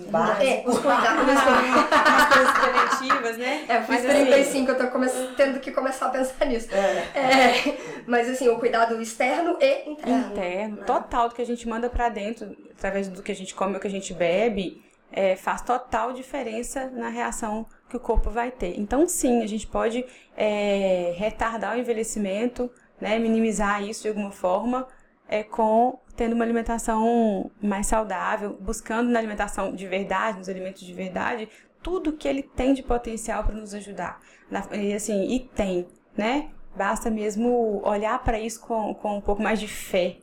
[0.10, 0.44] básico.
[0.44, 1.30] É, os cuidados.
[1.30, 3.66] As coisas preventivas, né?
[3.68, 6.70] É, eu fiz Mas, assim, 35, eu tô come- tendo que começar a pensar nisso.
[6.74, 7.20] É.
[7.20, 10.28] É, mas assim, o cuidado externo e interno.
[10.32, 10.84] interno, né?
[10.86, 13.80] total do que a gente manda pra dentro, através do que a gente come ou
[13.82, 18.80] que a gente bebe, é, faz total diferença na reação que o corpo vai ter.
[18.80, 20.06] Então, sim, a gente pode
[20.38, 22.72] é, retardar o envelhecimento,
[23.02, 24.88] né, minimizar isso de alguma forma,
[25.28, 30.94] é, com tendo uma alimentação mais saudável, buscando na alimentação de verdade, nos alimentos de
[30.94, 31.48] verdade,
[31.84, 34.20] tudo que ele tem de potencial para nos ajudar.
[34.50, 35.88] Na- e assim, e tem,
[36.18, 36.50] né?
[36.76, 40.18] Basta mesmo olhar para isso com, com um pouco mais de fé.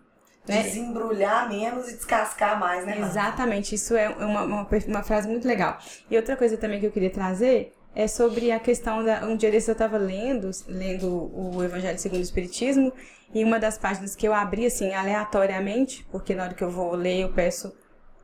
[0.46, 0.62] Né?
[0.62, 2.98] Desembrulhar menos e descascar mais, né?
[2.98, 5.78] Exatamente, isso é uma, uma, uma frase muito legal.
[6.10, 9.24] E outra coisa também que eu queria trazer é sobre a questão da.
[9.26, 12.92] Um dia desses eu estava lendo, lendo o Evangelho segundo o Espiritismo,
[13.32, 16.94] e uma das páginas que eu abri assim aleatoriamente, porque na hora que eu vou
[16.94, 17.72] ler eu peço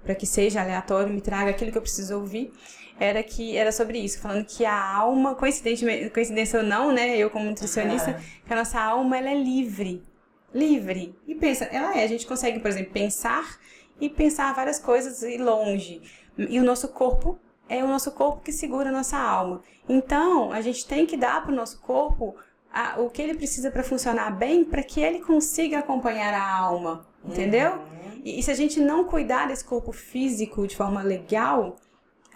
[0.03, 2.53] para que seja aleatório, me traga aquilo que eu preciso ouvir,
[2.99, 7.31] era que era sobre isso, falando que a alma, coincidentemente, coincidência ou não, né, eu
[7.31, 10.03] como nutricionista, que a nossa alma ela é livre.
[10.55, 11.15] Livre.
[11.27, 13.59] E pensa, ela é, a gente consegue, por exemplo, pensar
[14.01, 16.03] e pensar várias coisas e longe.
[16.37, 17.39] E o nosso corpo
[17.71, 19.63] é o nosso corpo que segura a nossa alma.
[19.89, 22.35] Então, a gente tem que dar para o nosso corpo
[22.73, 27.07] a, o que ele precisa para funcionar bem, para que ele consiga acompanhar a alma,
[27.25, 27.75] entendeu?
[27.75, 28.21] Uhum.
[28.25, 31.77] E, e se a gente não cuidar desse corpo físico de forma legal,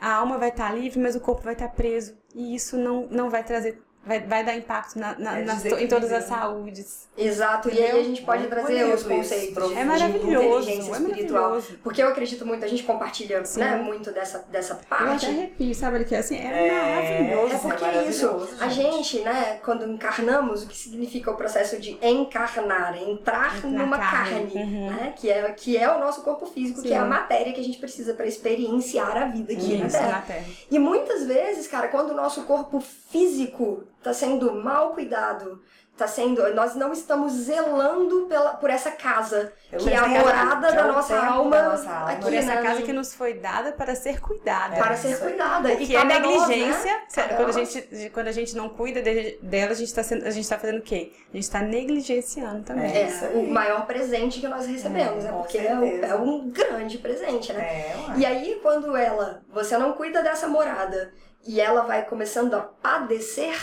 [0.00, 2.16] a alma vai estar livre, mas o corpo vai estar preso.
[2.32, 5.86] E isso não, não vai trazer vai, vai dar impacto na, na, É nas em
[5.88, 7.04] todas as saúdes.
[7.16, 10.98] Exato, e aí a gente pode Muito trazer os conceitos É de maravilhoso, inteligência é
[10.98, 11.42] espiritual.
[11.50, 11.78] maravilhoso.
[11.82, 13.60] Porque eu acredito muito, a gente compartilha Sim.
[13.60, 15.26] né, muito dessa, dessa Eu até parte.
[15.26, 15.96] arrepio, sabe?
[15.98, 17.54] Ele que assim, é, É, maravilhoso.
[17.54, 19.20] É porque é é isso, maravilhoso, a gente.
[19.20, 24.50] né, quando encarnamos, o que significa o processo de encarnar, é entrar Na numa carne,
[24.50, 24.90] carne, uhum.
[24.90, 26.94] né, que é, que é o nosso corpo físico, que Sim.
[26.94, 30.10] é a matéria que a gente precisa para experienciar a vida aqui na Isso, Terra.
[30.10, 30.44] na Terra.
[30.70, 35.60] E muitas vezes, cara, quando o nosso corpo físico tá sendo mal cuidado,
[35.96, 40.72] tá sendo, nós não estamos zelando pela, por essa casa, Pelo que é a morada
[40.72, 42.10] da nossa alma, da nossa alma.
[42.12, 44.74] aqui, Por essa né, casa que nos foi dada para ser cuidada.
[44.76, 45.68] para ser cuidada.
[45.68, 46.56] O E que é cabe a nós, né?
[46.56, 47.00] negligência,
[47.36, 50.48] quando a, gente, quando a gente não cuida de- dela, a gente está a gente
[50.48, 51.12] tá fazendo o quê?
[51.32, 52.90] A gente está negligenciando também.
[52.92, 53.02] É.
[53.08, 55.32] É, o maior presente que nós recebemos, É, né?
[55.38, 57.62] Porque é, um- é um grande presente, né?
[57.62, 57.96] É.
[58.16, 61.12] E aí, quando ela, você não cuida dessa morada
[61.46, 63.54] e ela vai começando a padecer,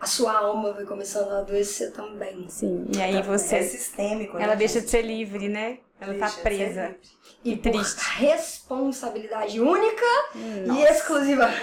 [0.00, 2.48] a sua alma vai começando a adoecer também.
[2.48, 3.62] Sim, e aí É você.
[3.62, 4.84] sistêmico, né, Ela deixa gente?
[4.86, 5.78] de ser livre, né?
[6.00, 6.82] Ela Deixa tá de ser presa.
[6.88, 7.00] livre.
[7.44, 8.00] E E por triste.
[8.18, 10.90] responsabilidade única e Nossa.
[10.92, 11.60] exclusivamente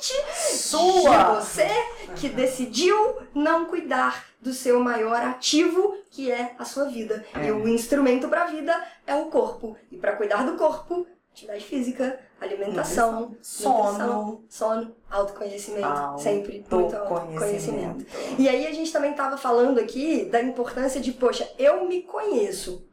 [0.00, 1.34] de Sua!
[1.40, 1.68] você
[2.16, 7.24] que decidiu não cuidar do seu maior ativo, que é a sua vida.
[7.34, 7.46] É.
[7.46, 9.76] E o instrumento para a vida é o corpo.
[9.90, 14.44] E para cuidar do corpo, atividade física, alimentação, Sono.
[14.48, 17.14] sono, autoconhecimento, sempre muito Autoconhecimento.
[17.14, 18.06] autoconhecimento.
[18.38, 22.86] E aí a gente também estava falando aqui da importância de, poxa, eu me conheço.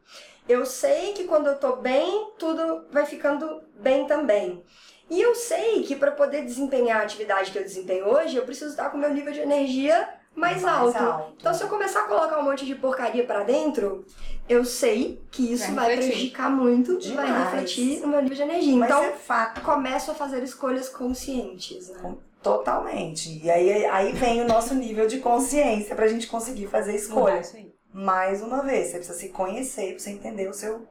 [0.48, 4.62] Eu sei que quando eu tô bem, tudo vai ficando bem também.
[5.08, 8.70] E eu sei que para poder desempenhar a atividade que eu desempenho hoje, eu preciso
[8.70, 10.96] estar com o meu nível de energia mais, Mais alto.
[10.98, 11.32] alto.
[11.36, 14.04] Então, se eu começar a colocar um monte de porcaria para dentro,
[14.50, 17.44] eu sei que isso Vai vai, prejudicar muito, vai Demais.
[17.44, 18.76] refletir no meu nível de energia.
[18.76, 19.60] Mas então, é fato.
[19.60, 22.16] começo a fazer escolhas conscientes, né?
[22.42, 23.40] Totalmente.
[23.44, 27.54] E aí, aí vem o nosso nível de consciência pra gente conseguir fazer escolhas.
[27.92, 30.84] Mais uma vez, você precisa se conhecer pra você entender o seu.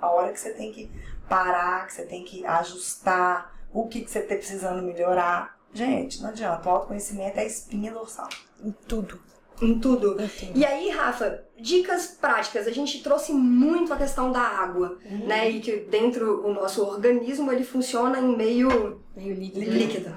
[0.00, 0.88] A hora que você tem que
[1.28, 5.58] parar, que você tem que ajustar, o que, que você tá precisando melhorar.
[5.74, 6.68] Gente, não adianta.
[6.68, 8.28] O autoconhecimento é a espinha dorsal.
[8.62, 9.18] Em tudo.
[9.62, 10.20] Em tudo.
[10.20, 10.52] Em tudo.
[10.58, 12.66] E aí, Rafa, dicas práticas.
[12.66, 15.26] A gente trouxe muito a questão da água, Uhum.
[15.26, 15.48] né?
[15.50, 19.70] E que dentro o nosso organismo ele funciona em meio Meio líquido.
[19.70, 20.14] líquido.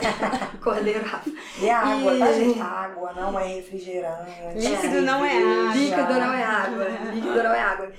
[0.62, 1.30] Cordeiro, Rafa.
[1.60, 2.60] E a água, tá, E- gente?
[2.60, 4.30] A água não é refrigerante.
[4.56, 5.74] Líquido não é água.
[5.74, 6.84] Líquido não é água.
[7.14, 7.92] Líquido não é água.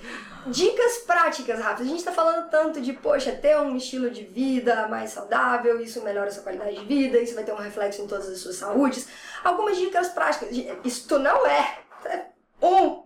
[0.48, 1.84] Dicas práticas, Rafa.
[1.84, 6.02] A gente tá falando tanto de, poxa, ter um estilo de vida mais saudável, isso
[6.02, 8.56] melhora a sua qualidade de vida, isso vai ter um reflexo em todas as suas
[8.56, 9.08] saúdes.
[9.44, 10.50] Algumas dicas práticas.
[10.84, 11.80] Isto não é
[12.62, 13.04] um,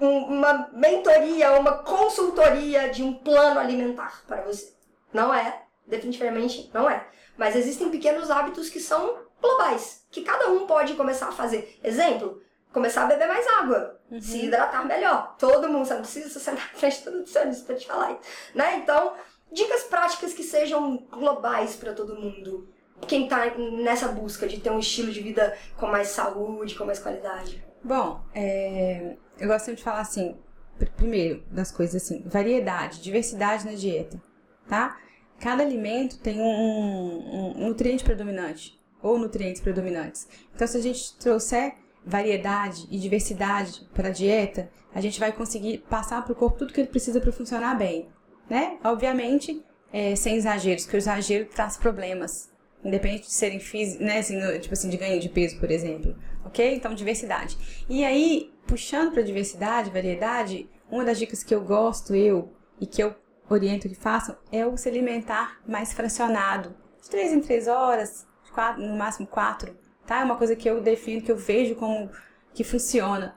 [0.00, 4.72] um- uma mentoria, uma consultoria de um plano alimentar para você.
[5.12, 5.62] Não é.
[5.86, 7.06] Definitivamente não é.
[7.36, 11.78] Mas existem pequenos hábitos que são globais, que cada um pode começar a fazer.
[11.82, 15.34] Exemplo, começar a beber mais água, se hidratar melhor.
[15.38, 18.20] Todo mundo, você não precisa se sentar na frente do nutricionista pra te falar isso,
[18.54, 18.76] né?
[18.76, 19.14] Então,
[19.50, 22.68] dicas práticas que sejam globais para todo mundo.
[23.06, 26.98] Quem tá nessa busca de ter um estilo de vida com mais saúde, com mais
[26.98, 27.64] qualidade.
[27.82, 30.36] Bom, é, eu gosto de falar assim,
[30.78, 34.20] pr- primeiro, das coisas assim, variedade, diversidade na dieta,
[34.68, 34.98] tá?
[35.40, 40.28] Cada alimento tem um, um nutriente predominante, ou nutrientes predominantes.
[40.54, 45.78] Então, se a gente trouxer variedade e diversidade para a dieta, a gente vai conseguir
[45.88, 48.08] passar para o corpo tudo que ele precisa para funcionar bem,
[48.50, 48.78] né?
[48.82, 52.50] Obviamente, é, sem exageros, porque o exagero traz problemas.
[52.84, 56.16] Independente de serem físicos, né, assim, tipo assim, de ganho de peso, por exemplo.
[56.44, 56.74] Ok?
[56.74, 57.58] Então, diversidade.
[57.88, 63.02] E aí, puxando para diversidade, variedade, uma das dicas que eu gosto, eu, e que
[63.02, 63.14] eu
[63.50, 66.74] oriento que façam, é o se alimentar mais fracionado.
[67.02, 69.76] De três em três horas, quatro, no máximo quatro,
[70.06, 70.20] tá?
[70.20, 72.10] É uma coisa que eu defino, que eu vejo como
[72.54, 73.36] que funciona.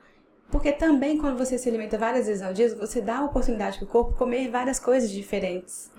[0.49, 3.85] Porque também, quando você se alimenta várias vezes ao dia, você dá a oportunidade para
[3.85, 5.89] o corpo comer várias coisas diferentes,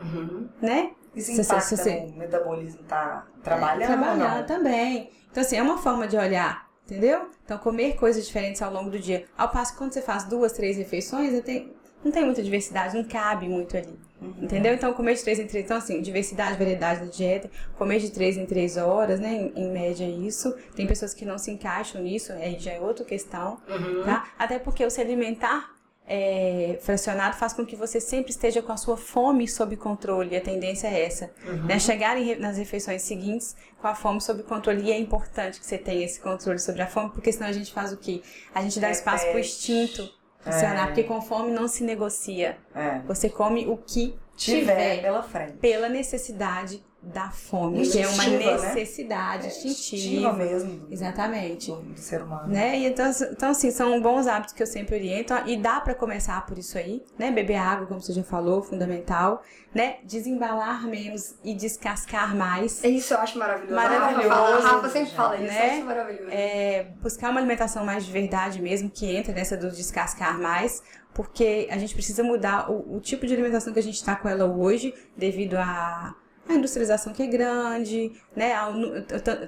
[0.60, 0.90] né?
[1.14, 4.46] Isso Se- se- impacta se- se- no metabolismo tá trabalhando Trabalhar não?
[4.46, 5.10] também.
[5.30, 7.28] Então, assim, é uma forma de olhar, entendeu?
[7.44, 9.26] Então, comer coisas diferentes ao longo do dia.
[9.36, 11.72] Ao passo que quando você faz duas, três refeições, não tem,
[12.04, 13.98] não tem muita diversidade, não cabe muito ali.
[14.40, 14.72] Entendeu?
[14.72, 15.64] Então, comer de três em três.
[15.64, 17.50] Então, assim, diversidade, variedade da dieta.
[17.76, 19.32] Comer de três em três horas, né?
[19.32, 20.54] Em, em média, isso.
[20.76, 23.58] Tem pessoas que não se encaixam nisso, aí já é outra questão,
[24.04, 24.28] tá?
[24.38, 25.70] Até porque o se alimentar
[26.14, 30.36] é, fracionado faz com que você sempre esteja com a sua fome sob controle.
[30.36, 31.30] A tendência é essa.
[31.46, 31.64] Uhum.
[31.64, 31.78] Né?
[31.78, 34.82] Chegar em, nas refeições seguintes com a fome sob controle.
[34.82, 37.72] E é importante que você tenha esse controle sobre a fome, porque senão a gente
[37.72, 38.20] faz o quê?
[38.54, 40.06] A gente dá espaço para o instinto
[40.40, 40.86] funcionar, É.
[40.88, 42.58] porque com fome não se negocia.
[42.74, 42.98] É.
[43.06, 45.52] Você come o que Tiver tiver pela frente.
[45.54, 48.74] pela necessidade da fome, que é uma Instintiva, né?
[48.74, 50.32] necessidade Instintiva instintiva.
[50.32, 51.70] mesmo do, Exatamente.
[51.70, 52.48] do, do ser humano.
[52.48, 52.78] Né?
[52.78, 55.34] E então, então, assim, são bons hábitos que eu sempre oriento.
[55.46, 57.30] E dá pra começar por isso aí, né?
[57.32, 59.42] Beber água, como você já falou, fundamental.
[59.74, 59.96] Né?
[60.04, 62.84] Desembalar menos e descascar mais.
[62.84, 63.74] É Isso eu acho maravilhoso.
[63.74, 65.66] Maravilhoso, A Rafa, a sempre fala isso, né?
[65.68, 66.30] eu acho maravilhoso.
[66.30, 70.82] É, buscar uma alimentação mais de verdade mesmo, que entra nessa do descascar mais.
[71.14, 74.28] Porque a gente precisa mudar o, o tipo de alimentação que a gente está com
[74.28, 76.14] ela hoje, devido à
[76.48, 78.54] à industrialização que é grande, né?
[78.70, 79.02] Nu-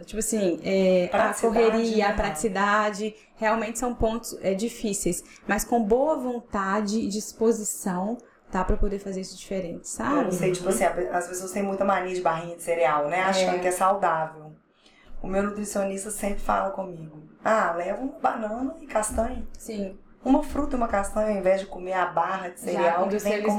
[0.05, 2.13] tipo assim, é, a correria, né?
[2.13, 5.23] a praticidade, realmente são pontos é, difíceis.
[5.47, 8.17] Mas com boa vontade e disposição,
[8.51, 8.65] tá?
[8.65, 10.25] Pra poder fazer isso diferente, Eu sabe?
[10.25, 13.23] não sei, tipo assim, as pessoas têm muita mania de barrinha de cereal, né?
[13.23, 13.59] Achando É.
[13.59, 14.53] que é saudável.
[15.23, 19.43] O meu nutricionista sempre fala comigo: ah, leva uma banana e castanha.
[19.59, 23.19] Sim, Uma fruta e uma castanha, ao invés de comer a barra de cereal que
[23.19, 23.59] vem com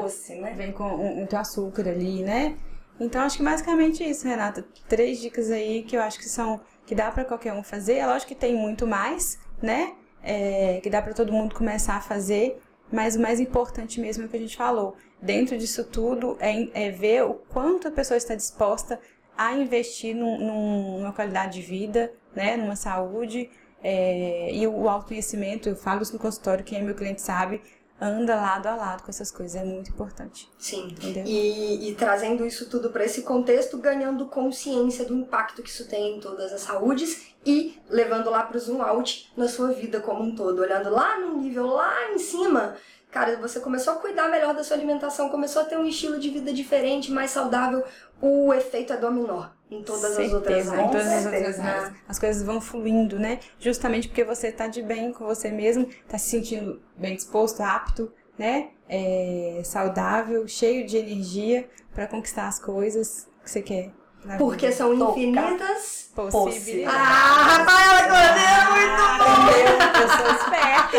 [0.00, 0.54] doce, né?
[0.56, 2.56] vem com um- muito açúcar ali, né?
[2.98, 4.64] Então acho que basicamente isso, Renata.
[4.88, 7.94] Três dicas aí que eu acho que são que dá pra qualquer um fazer.
[7.94, 9.94] É lógico que tem muito mais, né?
[10.22, 12.60] É, que dá pra todo mundo começar a fazer.
[12.90, 14.96] Mas o mais importante mesmo é o que a gente falou.
[15.20, 19.00] Dentro disso tudo é, é ver o quanto a pessoa está disposta
[19.36, 22.56] a investir num- num- numa qualidade de vida, né?
[22.56, 23.50] Numa saúde.
[23.88, 27.60] é, e o autoconhecimento, eu falo isso no consultório, quem é meu cliente sabe,
[28.00, 29.60] anda lado a lado com essas coisas.
[29.60, 30.50] É muito importante.
[30.58, 30.88] Sim.
[30.88, 31.24] Entendeu?
[31.26, 36.16] E, e trazendo isso tudo para esse contexto, ganhando consciência do impacto que isso tem
[36.16, 40.22] em todas as saúdes e levando lá para o zoom out na sua vida como
[40.22, 42.76] um todo, olhando lá no nível lá em cima.
[43.16, 46.28] Cara, você começou a cuidar melhor da sua alimentação, começou a ter um estilo de
[46.28, 47.82] vida diferente, mais saudável,
[48.20, 50.86] o efeito é dominó em todas as outras Certeza, áreas.
[50.86, 51.46] em todas as certeza.
[51.46, 51.92] outras áreas.
[52.06, 53.40] As coisas vão fluindo, né?
[53.58, 58.12] Justamente porque você tá de bem com você mesmo, tá se sentindo bem disposto, apto,
[58.38, 58.68] né?
[58.86, 63.92] É, saudável, cheio de energia para conquistar as coisas que você quer.
[64.38, 66.10] Porque são infinitas.
[66.14, 66.98] possibilidades.
[66.98, 69.34] Ah, Rafaela Cordeiro, muito bom!
[69.50, 69.76] Entendeu?
[70.02, 70.98] Eu sou esperta.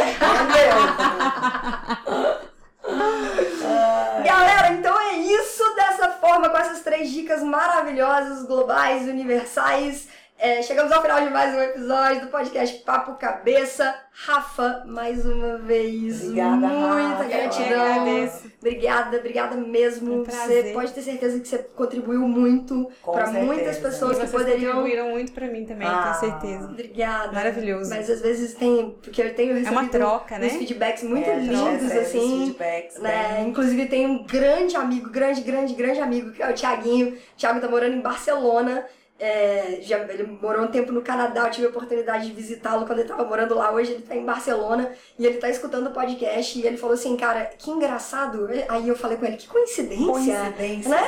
[4.25, 10.07] Galera, então é isso dessa forma, com essas três dicas maravilhosas, globais, universais.
[10.39, 13.95] É, chegamos ao final de mais um episódio do podcast Papo Cabeça.
[14.19, 17.23] Rafa, mais uma vez, Obrigada, muita Rafa.
[17.25, 18.03] gratidão.
[18.05, 18.47] Que.
[18.59, 20.21] Obrigada, obrigada mesmo.
[20.21, 24.31] Um você pode ter certeza que você contribuiu muito para muitas E pessoas que vocês
[24.31, 24.73] poderiam.
[24.73, 26.15] contribuíram muito para mim também, Ah.
[26.19, 26.67] tenho certeza.
[26.67, 27.31] Obrigada.
[27.31, 27.89] Maravilhoso.
[27.91, 30.47] Mas às vezes tem, porque eu tenho recebido uma troca, né?
[30.47, 32.37] uns feedbacks muito É, lindos, recebe esses assim.
[32.45, 33.33] feedbacks né?
[33.37, 37.09] bem- Inclusive tem um grande amigo, grande, grande, grande amigo, que é o Thiaguinho.
[37.09, 38.83] O Thiago tá morando em Barcelona.
[39.19, 42.99] É, já, ele morou um tempo no Canadá, eu tive a oportunidade de visitá-lo quando
[42.99, 43.71] ele tava morando lá.
[43.71, 47.17] Hoje ele tá em Barcelona e ele tá escutando o podcast e ele falou assim,
[47.17, 48.47] cara, que engraçado.
[48.69, 50.05] Aí eu falei com ele, que coincidência.
[50.05, 51.01] Coincidência, né?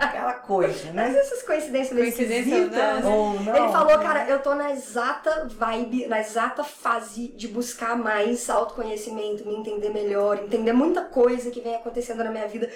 [0.00, 1.20] Aquela coisa, Mas né?
[1.20, 3.04] essas coincidências Coincidência esquisitas.
[3.04, 3.56] não, Ou não.
[3.56, 9.46] Ele falou, cara, eu tô na exata vibe, na exata fase de buscar mais autoconhecimento,
[9.46, 12.68] me entender melhor, entender muita coisa que vem acontecendo na minha vida.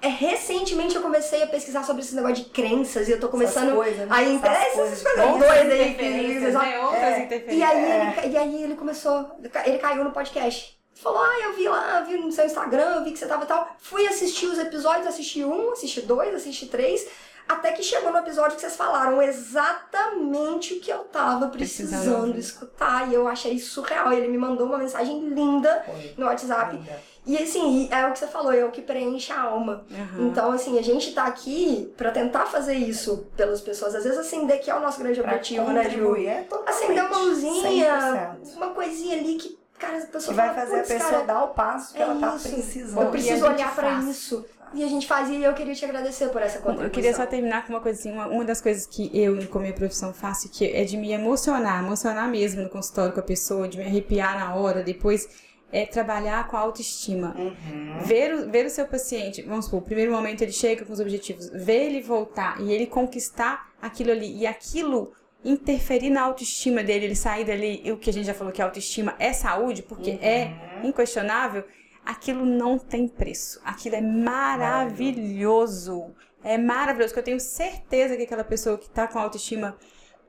[0.00, 3.74] É, recentemente eu comecei a pesquisar sobre esse negócio de crenças e eu tô começando
[3.74, 4.06] coisas, né?
[4.08, 6.52] a entender Essas coisas coisas doidas aí.
[6.52, 7.28] né?
[7.30, 7.54] É.
[7.54, 9.36] E aí, ele, e aí ele começou,
[9.66, 10.78] ele caiu no podcast.
[10.94, 13.68] Falou, ah, eu vi lá, vi no seu Instagram, vi que você tava tal.
[13.78, 17.06] Fui assistir os episódios, assisti um, assisti dois, assisti três.
[17.48, 22.38] Até que chegou no episódio que vocês falaram exatamente o que eu tava precisando, Precisando
[22.38, 23.08] escutar.
[23.08, 24.12] E eu achei surreal.
[24.12, 26.14] Ele me mandou uma mensagem linda Foi.
[26.16, 26.76] no WhatsApp.
[26.76, 27.00] Linda.
[27.28, 29.84] E assim, é o que você falou, é o que preenche a alma.
[29.92, 30.28] Aham.
[30.28, 33.94] Então, assim, a gente tá aqui pra tentar fazer isso pelas pessoas.
[33.94, 36.16] Às vezes, acender que é o nosso grande Pra objetivo, né, Ju?
[36.16, 38.56] é Acender uma luzinha, 100%.
[38.56, 41.44] uma coisinha ali que, cara, a pessoa vai fala, fazer a "Putz, pessoa cara, dar
[41.44, 42.48] o passo que é ela tá isso.
[42.48, 43.02] precisando.
[43.02, 44.06] Eu a preciso olhar pra faz.
[44.08, 44.44] isso.
[44.74, 46.84] E a gente faz, e eu queria te agradecer por essa contribuição.
[46.86, 49.58] Eu queria só terminar com uma coisa assim, uma, uma das coisas que eu, com
[49.60, 53.66] minha profissão, faço, que é de me emocionar, emocionar mesmo no consultório com a pessoa,
[53.66, 55.26] de me arrepiar na hora, depois
[55.72, 57.34] é trabalhar com a autoestima.
[57.38, 57.98] Uhum.
[58.04, 61.00] Ver o, ver o seu paciente, vamos supor, o primeiro momento ele chega com os
[61.00, 65.12] objetivos, ver ele voltar e ele conquistar aquilo ali, e aquilo
[65.44, 68.60] interferir na autoestima dele, ele sair dali, e o que a gente já falou que
[68.60, 70.52] a autoestima é saúde, porque é
[70.82, 71.64] inquestionável,
[72.04, 73.60] aquilo não tem preço.
[73.64, 76.12] Aquilo é maravilhoso.
[76.42, 79.76] É maravilhoso, que eu tenho certeza que aquela pessoa que tá com a autoestima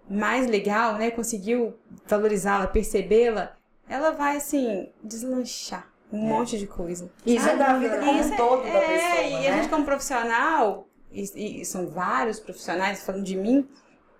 [0.09, 1.75] mais legal, né, conseguiu
[2.07, 3.58] valorizá-la, percebê-la,
[3.89, 5.91] ela vai assim deslanchar.
[6.11, 7.11] um monte de coisa.
[7.25, 9.47] Isso é da vida como é- todo da é, pessoa, e né?
[9.49, 13.67] a gente como profissional, e, e são vários profissionais falando de mim,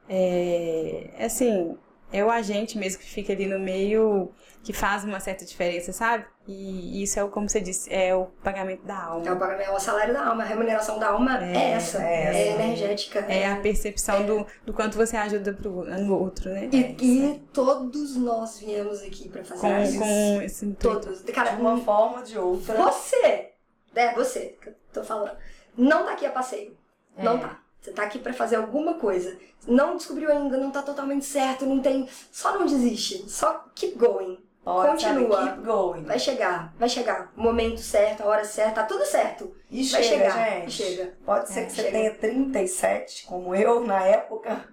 [0.07, 1.78] é, assim,
[2.11, 4.32] é o agente mesmo que fica ali no meio
[4.63, 6.26] que faz uma certa diferença, sabe?
[6.52, 9.36] E isso é o, como você disse, é o pagamento da É o alma.
[9.36, 12.24] pagamento, é o salário da alma, a remuneração da alma é, É, essa, é é,
[12.50, 12.64] essa.
[12.64, 13.20] energética.
[13.20, 16.68] É a percepção do, do quanto você ajuda pro, no outro, né?
[16.72, 20.00] E, e todos nós viemos aqui pra fazer Com, isso.
[20.00, 21.02] com esse intuito.
[21.02, 21.22] Todos.
[21.22, 22.74] Cara, De uma forma ou de outra.
[22.74, 23.52] você,
[23.95, 25.38] é você que eu tô falando,
[25.78, 26.76] não tá aqui a passeio.
[27.16, 27.60] Não tá.
[27.80, 29.38] Você tá aqui pra fazer alguma coisa.
[29.68, 32.10] Não descobriu ainda, não tá totalmente certo, não tem.
[32.32, 33.30] Só não desiste.
[33.30, 34.39] Só keep going.
[34.78, 35.47] Sabe, Continua.
[35.47, 36.03] keep going.
[36.03, 37.32] Vai chegar, vai chegar.
[37.36, 39.55] O momento certo, a hora certa, tá tudo certo.
[39.70, 40.72] E Vai chega, chegar, gente.
[40.72, 41.13] chega.
[41.26, 41.91] Pode ser É, que você chega.
[41.91, 44.65] tenha 37, como eu na época,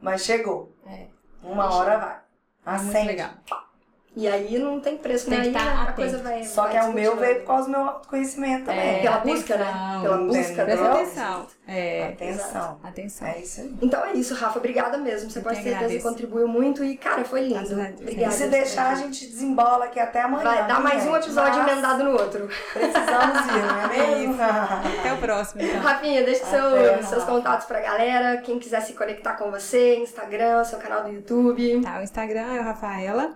[0.00, 0.74] mas chegou.
[0.86, 1.06] É.
[1.42, 2.20] Uma hora vai.
[2.66, 3.06] É muito Acende.
[3.08, 3.30] legal.
[4.20, 5.44] E aí não tem preço, Tem né?
[5.44, 5.96] que Aí tá a atento.
[5.96, 6.44] coisa vai.
[6.44, 8.96] Só vai que é o meu veio por causa do meu autoconhecimento também.
[8.96, 9.64] É, Pela busca, né?
[9.64, 10.02] atenção.
[10.02, 10.42] Pela busca?
[10.64, 10.94] Presta dela.
[10.94, 11.46] atenção.
[11.66, 12.80] É, Atenção.
[12.82, 13.28] atenção.
[13.28, 13.74] É isso aí.
[13.80, 14.58] Então é isso, Rafa.
[14.58, 15.30] Obrigada mesmo.
[15.30, 17.72] Você Eu pode ter certeza que contribuiu muito e, cara, foi lindo.
[17.72, 18.34] Obrigada.
[18.34, 20.44] E se deixar, a gente desembola aqui até amanhã.
[20.44, 22.46] Vai dar mais um episódio Mas emendado no outro.
[22.74, 24.36] Precisamos ir, não é mesmo?
[25.00, 25.80] Até o próximo, então.
[25.80, 28.38] Rafinha, deixa seu, seus contatos pra galera.
[28.42, 31.80] Quem quiser se conectar com você, Instagram, seu canal do YouTube.
[31.82, 33.32] Tá, o Instagram é o Rafaela,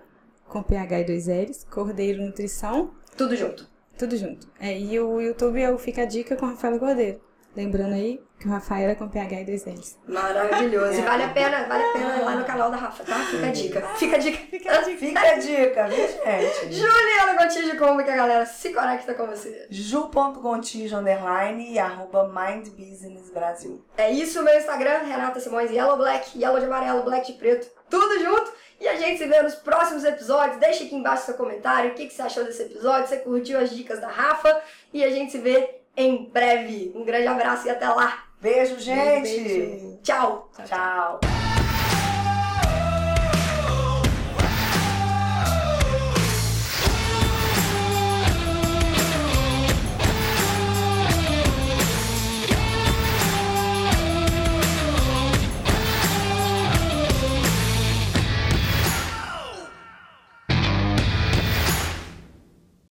[0.49, 3.67] com PH e dois L's, Cordeiro Nutrição, Tudo junto.
[3.99, 4.47] tudo junto.
[4.61, 7.21] É, e o YouTube é o Fica a Dica com Rafaela Cordeiro.
[7.57, 9.97] Lembrando aí que o Rafaela é com PH e dois L's.
[10.09, 10.99] Maravilhoso.
[10.99, 13.15] E vale a pena, vale a pena ir lá no canal da Rafa, tá?
[13.27, 13.81] Fica a dica.
[13.97, 14.39] Fica a dica.
[14.51, 14.97] Fica a dica.
[14.99, 16.73] Fica a dica, viu, gente?
[16.75, 19.69] Juliana Gontijo, como que a galera se conecta com você?
[19.71, 23.85] ju.gontijo underline e arroba Mind Business Brasil.
[23.97, 28.19] É isso, meu Instagram, Renata Simões, Yellow Black, Yellow de amarelo, Black de preto, tudo
[28.19, 28.53] junto.
[28.85, 30.59] E a gente se vê nos próximos episódios.
[30.59, 33.71] Deixa aqui embaixo seu comentário, o que, que você achou desse episódio, você curtiu as
[33.71, 34.61] dicas da Rafa.
[34.93, 36.93] E a gente se vê em breve.
[36.95, 38.25] Um grande abraço e até lá.
[38.43, 39.23] Beijo, gente!
[39.23, 40.01] Beijo.
[40.03, 40.51] Tchau!
[40.67, 41.44] Tchau.